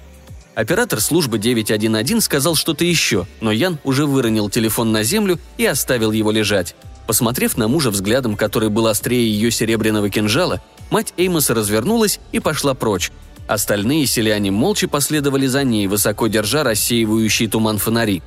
Оператор 0.56 1.02
службы 1.02 1.40
911 1.40 2.24
сказал 2.24 2.56
что-то 2.56 2.86
еще, 2.86 3.28
но 3.42 3.52
Ян 3.52 3.80
уже 3.84 4.06
выронил 4.06 4.50
телефон 4.50 4.94
на 4.94 5.04
землю 5.04 5.38
и 5.58 5.66
оставил 5.66 6.14
его 6.14 6.32
лежать. 6.32 6.74
Посмотрев 7.06 7.58
на 7.58 7.68
мужа 7.68 7.92
взглядом, 7.92 8.38
который 8.38 8.70
был 8.70 8.88
острее 8.88 9.30
ее 9.30 9.52
серебряного 9.52 10.10
кинжала, 10.10 10.62
мать 10.90 11.14
Эймоса 11.18 11.54
развернулась 11.54 12.22
и 12.32 12.40
пошла 12.40 12.74
прочь. 12.74 13.12
Остальные 13.46 14.06
селяне 14.06 14.52
молча 14.52 14.88
последовали 14.88 15.48
за 15.48 15.66
ней, 15.66 15.88
высоко 15.88 16.28
держа 16.28 16.64
рассеивающий 16.64 17.48
туман 17.48 17.78
фонари. 17.78 18.24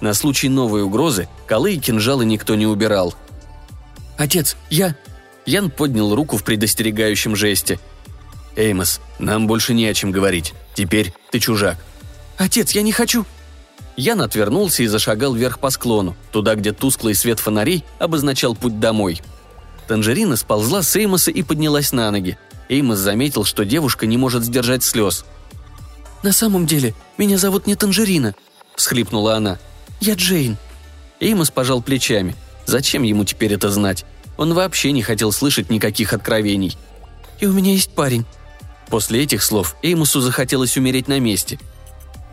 На 0.00 0.14
случай 0.14 0.48
новой 0.48 0.84
угрозы 0.84 1.28
колы 1.48 1.74
и 1.74 1.80
кинжалы 1.80 2.24
никто 2.24 2.54
не 2.54 2.68
убирал. 2.68 3.12
«Отец, 4.16 4.56
я...» 4.70 4.94
Ян 5.46 5.72
поднял 5.72 6.14
руку 6.14 6.36
в 6.36 6.44
предостерегающем 6.44 7.34
жесте. 7.34 7.80
«Эймос, 8.56 9.00
нам 9.18 9.46
больше 9.46 9.74
не 9.74 9.86
о 9.86 9.94
чем 9.94 10.10
говорить. 10.10 10.54
Теперь 10.74 11.12
ты 11.30 11.38
чужак». 11.38 11.76
«Отец, 12.36 12.72
я 12.72 12.82
не 12.82 12.92
хочу...» 12.92 13.26
Ян 13.96 14.20
отвернулся 14.22 14.82
и 14.82 14.88
зашагал 14.88 15.34
вверх 15.34 15.60
по 15.60 15.70
склону, 15.70 16.16
туда, 16.32 16.56
где 16.56 16.72
тусклый 16.72 17.14
свет 17.14 17.38
фонарей 17.38 17.84
обозначал 17.98 18.56
путь 18.56 18.80
домой. 18.80 19.22
Танжерина 19.86 20.36
сползла 20.36 20.82
с 20.82 20.96
Эймоса 20.96 21.30
и 21.30 21.42
поднялась 21.42 21.92
на 21.92 22.10
ноги. 22.10 22.36
Эймос 22.68 22.98
заметил, 22.98 23.44
что 23.44 23.64
девушка 23.64 24.06
не 24.06 24.16
может 24.16 24.42
сдержать 24.44 24.82
слез. 24.82 25.24
«На 26.22 26.32
самом 26.32 26.66
деле, 26.66 26.94
меня 27.18 27.38
зовут 27.38 27.66
не 27.66 27.76
Танжерина»,– 27.76 28.34
всхлипнула 28.76 29.36
она. 29.36 29.58
«Я 30.00 30.14
Джейн». 30.14 30.56
Эймос 31.20 31.50
пожал 31.50 31.82
плечами. 31.82 32.34
Зачем 32.66 33.02
ему 33.02 33.24
теперь 33.24 33.52
это 33.52 33.70
знать? 33.70 34.04
Он 34.36 34.54
вообще 34.54 34.90
не 34.92 35.02
хотел 35.02 35.32
слышать 35.32 35.70
никаких 35.70 36.12
откровений. 36.12 36.76
«И 37.40 37.46
у 37.46 37.52
меня 37.52 37.72
есть 37.72 37.90
парень». 37.90 38.24
После 38.88 39.22
этих 39.22 39.42
слов 39.42 39.76
Эймусу 39.82 40.20
захотелось 40.20 40.76
умереть 40.76 41.08
на 41.08 41.18
месте– 41.18 41.58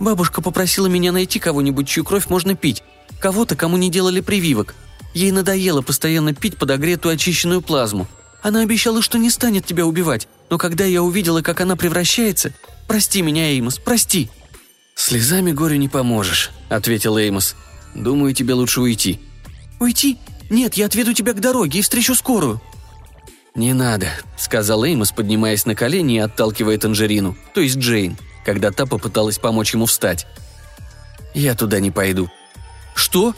Бабушка 0.02 0.42
попросила 0.42 0.88
меня 0.88 1.12
найти 1.12 1.38
кого-нибудь, 1.38 1.88
чью 1.88 2.04
кровь 2.04 2.28
можно 2.28 2.56
пить. 2.56 2.82
Кого-то, 3.20 3.56
кому 3.56 3.78
не 3.78 3.92
делали 3.92 4.20
прививок. 4.20 4.74
Ей 5.14 5.32
надоело 5.32 5.84
постоянно 5.84 6.34
пить 6.34 6.58
подогретую 6.58 7.14
очищенную 7.14 7.62
плазму. 7.62 8.08
Она 8.42 8.62
обещала, 8.62 9.04
что 9.04 9.20
не 9.20 9.30
станет 9.30 9.68
тебя 9.68 9.86
убивать, 9.86 10.28
но 10.50 10.58
когда 10.58 10.86
я 10.86 11.04
увидела, 11.04 11.44
как 11.44 11.62
она 11.62 11.76
превращается... 11.76 12.52
Прости 12.88 13.22
меня, 13.22 13.52
Эймос, 13.52 13.78
прости!» 13.78 14.32
«Слезами 14.96 15.52
горю 15.52 15.76
не 15.76 15.88
поможешь»,— 15.88 16.50
ответил 16.70 17.18
Эймос. 17.20 17.56
«Думаю, 17.94 18.34
тебе 18.34 18.56
лучше 18.56 18.82
уйти». 18.82 19.20
«Уйти? 19.80 20.18
Нет, 20.50 20.74
я 20.74 20.88
отведу 20.88 21.14
тебя 21.14 21.34
к 21.34 21.40
дороге 21.40 21.78
и 21.78 21.82
встречу 21.84 22.16
скорую». 22.16 22.60
«Не 23.56 23.74
надо»,— 23.74 24.08
сказал 24.38 24.84
Эймос, 24.86 25.12
поднимаясь 25.12 25.66
на 25.66 25.76
колени 25.76 26.16
и 26.16 26.20
отталкивая 26.20 26.78
Танжерину, 26.78 27.36
то 27.54 27.62
есть 27.62 27.78
Джейн 27.78 28.18
когда 28.44 28.72
та 28.72 28.86
попыталась 28.86 29.38
помочь 29.38 29.74
ему 29.74 29.86
встать. 29.86 30.28
«Я 31.34 31.56
туда 31.56 31.80
не 31.80 31.92
пойду». 31.92 32.30
«Что?» 32.96 33.34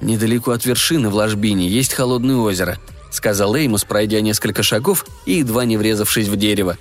«Недалеко 0.00 0.52
от 0.52 0.64
вершины 0.64 1.08
в 1.08 1.14
ложбине 1.14 1.68
есть 1.68 1.92
холодное 1.92 2.36
озеро»,— 2.36 2.78
сказал 3.10 3.56
Эймус, 3.56 3.84
пройдя 3.84 4.20
несколько 4.20 4.62
шагов 4.62 5.04
и 5.26 5.38
едва 5.38 5.64
не 5.64 5.76
врезавшись 5.76 6.28
в 6.28 6.36
дерево. 6.36 6.78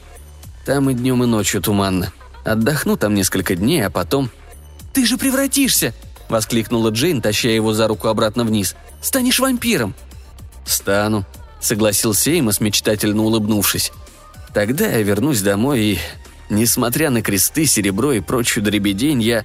«Там 0.65 0.89
и 0.89 0.93
днем, 0.93 1.23
и 1.23 1.27
ночью 1.27 1.62
туманно. 1.62 2.13
Отдохну 2.45 2.95
там 2.95 3.15
несколько 3.15 3.56
дней, 3.56 3.86
а 3.86 3.89
потом...» 3.89 4.30
«Ты 4.93 5.06
же 5.06 5.17
превратишься!»— 5.17 5.93
воскликнула 6.30 6.89
Джейн, 6.89 7.21
таща 7.21 7.49
его 7.49 7.73
за 7.73 7.88
руку 7.88 8.08
обратно 8.08 8.43
вниз. 8.43 8.75
«Станешь 9.01 9.39
вампиром!» 9.39 9.95
«Стану»,— 10.65 11.25
согласился 11.60 12.32
Эймос, 12.32 12.60
мечтательно 12.60 13.24
улыбнувшись. 13.24 13.91
«Тогда 14.54 14.88
я 14.88 15.02
вернусь 15.02 15.41
домой 15.41 15.80
и 15.82 16.00
Несмотря 16.50 17.10
на 17.10 17.22
кресты, 17.22 17.65
серебро 17.65 18.13
и 18.13 18.20
прочую 18.22 18.63
дребедень, 18.63 19.22
я... 19.22 19.43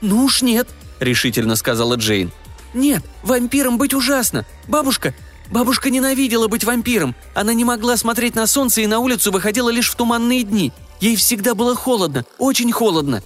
«Ну 0.00 0.24
уж 0.24 0.42
нет»,— 0.42 0.68
решительно 1.00 1.56
сказала 1.56 1.94
Джейн. 1.94 2.32
«Нет, 2.74 3.04
вампиром 3.22 3.78
быть 3.78 3.94
ужасно. 3.94 4.44
Бабушка... 4.66 5.14
Бабушка 5.48 5.90
ненавидела 5.90 6.48
быть 6.48 6.64
вампиром. 6.64 7.14
Она 7.32 7.54
не 7.54 7.64
могла 7.64 7.96
смотреть 7.96 8.34
на 8.34 8.48
солнце 8.48 8.80
и 8.80 8.88
на 8.88 8.98
улицу 8.98 9.30
выходила 9.30 9.70
лишь 9.70 9.88
в 9.88 9.94
туманные 9.94 10.42
дни. 10.42 10.72
Ей 11.00 11.14
всегда 11.14 11.54
было 11.54 11.76
холодно, 11.76 12.24
очень 12.38 12.72
холодно». 12.72 13.22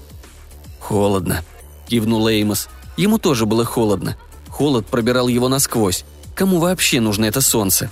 «Холодно»,— 0.78 1.42
кивнул 1.88 2.28
Эймос. 2.28 2.68
Ему 2.98 3.16
тоже 3.16 3.46
было 3.46 3.64
холодно. 3.64 4.18
Холод 4.48 4.86
пробирал 4.86 5.28
его 5.28 5.48
насквозь. 5.48 6.04
Кому 6.34 6.58
вообще 6.58 7.00
нужно 7.00 7.24
это 7.24 7.40
солнце? 7.40 7.90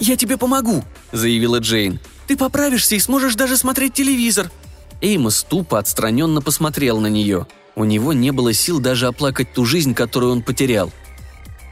«Я 0.00 0.16
тебе 0.16 0.36
помогу»,— 0.36 0.82
заявила 1.12 1.58
Джейн. 1.58 2.00
Ты 2.30 2.36
поправишься 2.36 2.94
и 2.94 3.00
сможешь 3.00 3.34
даже 3.34 3.56
смотреть 3.56 3.94
телевизор». 3.94 4.52
Эймос 5.00 5.42
тупо 5.42 5.80
отстраненно 5.80 6.40
посмотрел 6.40 7.00
на 7.00 7.08
нее. 7.08 7.48
У 7.74 7.82
него 7.82 8.12
не 8.12 8.30
было 8.30 8.52
сил 8.52 8.78
даже 8.78 9.08
оплакать 9.08 9.52
ту 9.52 9.64
жизнь, 9.64 9.94
которую 9.94 10.30
он 10.30 10.42
потерял. 10.42 10.92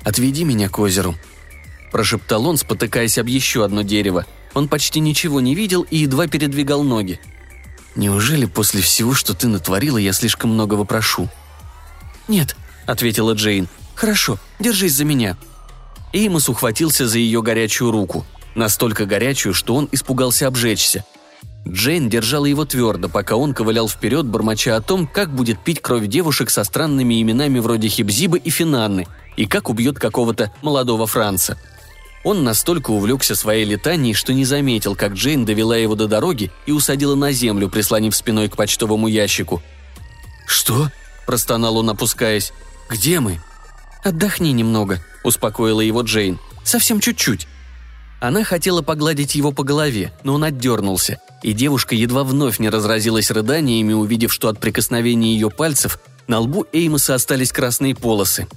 «Отведи 0.03 0.43
меня 0.43 0.69
к 0.69 0.77
озеру»,– 0.81 1.15
прошептал 1.93 2.45
он, 2.45 2.57
спотыкаясь 2.57 3.19
об 3.19 3.29
еще 3.29 3.65
одно 3.65 3.83
дерево. 3.83 4.27
Он 4.53 4.67
почти 4.67 4.99
ничего 4.99 5.41
не 5.41 5.55
видел 5.55 5.83
и 5.83 5.99
едва 5.99 6.27
передвигал 6.27 6.83
ноги. 6.83 7.21
«Неужели 7.95 8.47
после 8.47 8.83
всего, 8.83 9.15
что 9.15 9.35
ты 9.35 9.47
натворила, 9.47 9.97
я 9.99 10.13
слишком 10.13 10.55
многого 10.55 10.83
прошу?» 10.83 11.29
«Нет»,– 12.27 12.57
ответила 12.85 13.35
Джейн. 13.35 13.69
«Хорошо, 13.95 14.41
держись 14.59 14.95
за 14.95 15.05
меня». 15.05 15.37
Эймос 16.13 16.49
ухватился 16.49 17.07
за 17.07 17.19
ее 17.19 17.43
горячую 17.43 17.91
руку– 17.91 18.25
настолько 18.59 19.07
горячую, 19.07 19.55
что 19.55 19.75
он 19.75 19.89
испугался 19.93 20.47
обжечься. 20.47 21.05
Джейн 21.67 22.09
держала 22.09 22.47
его 22.47 22.65
твердо, 22.65 23.09
пока 23.09 23.37
он 23.37 23.55
ковылял 23.55 23.89
вперед, 23.89 24.27
бормоча 24.27 24.77
о 24.77 24.81
том, 24.81 25.07
как 25.07 25.35
будет 25.35 25.63
пить 25.63 25.81
кровь 25.81 26.07
девушек 26.07 26.51
со 26.51 26.65
странными 26.65 27.21
именами 27.21 27.59
вроде 27.59 27.89
Хибзибы 27.89 28.39
и 28.39 28.51
Финанны, 28.51 29.07
и 29.37 29.47
как 29.47 29.69
убьет 29.69 29.99
какого-то 29.99 30.53
молодого 30.63 31.07
Франца. 31.07 31.59
Он 32.25 32.43
настолько 32.43 32.91
увлекся 32.91 33.35
своей 33.35 33.65
летанией, 33.65 34.15
что 34.15 34.33
не 34.33 34.45
заметил, 34.45 34.97
как 34.97 35.13
Джейн 35.13 35.45
довела 35.45 35.77
его 35.77 35.95
до 35.95 36.09
дороги 36.09 36.51
и 36.67 36.73
усадила 36.73 37.15
на 37.15 37.33
землю, 37.33 37.69
прислонив 37.69 38.17
спиной 38.17 38.49
к 38.49 38.57
почтовому 38.57 39.07
ящику. 39.07 39.63
«Что?»– 40.47 40.91
простонал 41.27 41.77
он, 41.77 41.91
опускаясь. 41.91 42.53
«Где 42.91 43.21
мы?» 43.21 43.41
«Отдохни 44.03 44.53
немного»,– 44.53 45.01
успокоила 45.25 45.81
его 45.81 46.03
Джейн. 46.03 46.39
«Совсем 46.65 47.01
чуть-чуть». 47.01 47.49
Она 48.21 48.43
хотела 48.43 48.83
погладить 48.83 49.35
его 49.35 49.53
по 49.53 49.63
голове, 49.63 50.13
но 50.25 50.35
он 50.35 50.45
отдернулся, 50.45 51.21
и 51.43 51.53
девушка 51.53 51.95
едва 51.95 52.25
вновь 52.25 52.59
не 52.59 52.69
разразилась 52.69 53.31
рыданиями, 53.31 53.93
увидев, 53.93 54.33
что 54.33 54.49
от 54.49 54.59
прикосновения 54.59 55.35
ее 55.35 55.51
пальцев 55.51 56.01
на 56.27 56.41
лбу 56.41 56.67
Эймоса 56.73 57.15
остались 57.15 57.53
красные 57.53 57.95
полосы. 57.95 58.49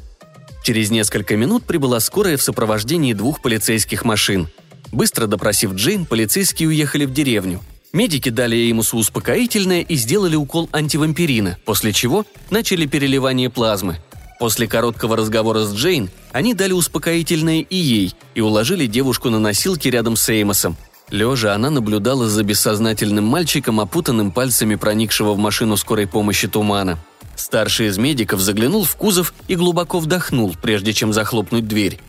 Через 0.63 0.89
несколько 0.89 1.37
минут 1.37 1.63
прибыла 1.63 1.99
скорая 1.99 2.37
в 2.37 2.41
сопровождении 2.41 3.13
двух 3.13 3.41
полицейских 3.41 4.03
машин. 4.03 4.49
Быстро 4.91 5.27
допросив 5.27 5.73
Джейн, 5.73 6.05
полицейские 6.05 6.69
уехали 6.69 7.05
в 7.05 7.13
деревню. 7.13 7.61
Медики 7.93 8.29
дали 8.29 8.55
Эймусу 8.55 8.97
успокоительное 8.97 9.81
и 9.81 9.95
сделали 9.95 10.35
укол 10.35 10.69
антивампирина, 10.71 11.57
после 11.65 11.93
чего 11.93 12.25
начали 12.49 12.87
переливание 12.87 13.49
плазмы– 13.49 13.97
После 14.41 14.67
короткого 14.67 15.15
разговора 15.15 15.65
с 15.65 15.71
Джейн 15.75 16.09
они 16.31 16.55
дали 16.55 16.73
успокоительное 16.73 17.59
и 17.59 17.75
ей 17.75 18.15
и 18.33 18.41
уложили 18.41 18.87
девушку 18.87 19.29
на 19.29 19.37
носилки 19.37 19.87
рядом 19.87 20.15
с 20.15 20.27
Эймосом. 20.29 20.77
Лежа 21.11 21.53
она 21.53 21.69
наблюдала 21.69 22.27
за 22.27 22.43
бессознательным 22.43 23.23
мальчиком, 23.23 23.79
опутанным 23.79 24.31
пальцами 24.31 24.73
проникшего 24.73 25.33
в 25.33 25.37
машину 25.37 25.77
скорой 25.77 26.07
помощи 26.07 26.47
тумана. 26.47 26.97
Старший 27.35 27.89
из 27.89 27.99
медиков 27.99 28.39
заглянул 28.39 28.83
в 28.83 28.95
кузов 28.95 29.35
и 29.47 29.55
глубоко 29.55 29.99
вдохнул, 29.99 30.55
прежде 30.59 30.91
чем 30.91 31.13
захлопнуть 31.13 31.67
дверь. 31.67 31.99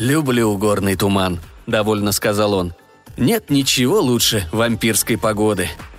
«Люблю 0.00 0.58
горный 0.58 0.96
туман»,— 0.96 1.38
довольно 1.68 2.10
сказал 2.10 2.54
он. 2.54 2.74
«Нет 3.16 3.50
ничего 3.50 4.00
лучше 4.00 4.48
вампирской 4.50 5.16
погоды»,— 5.16 5.68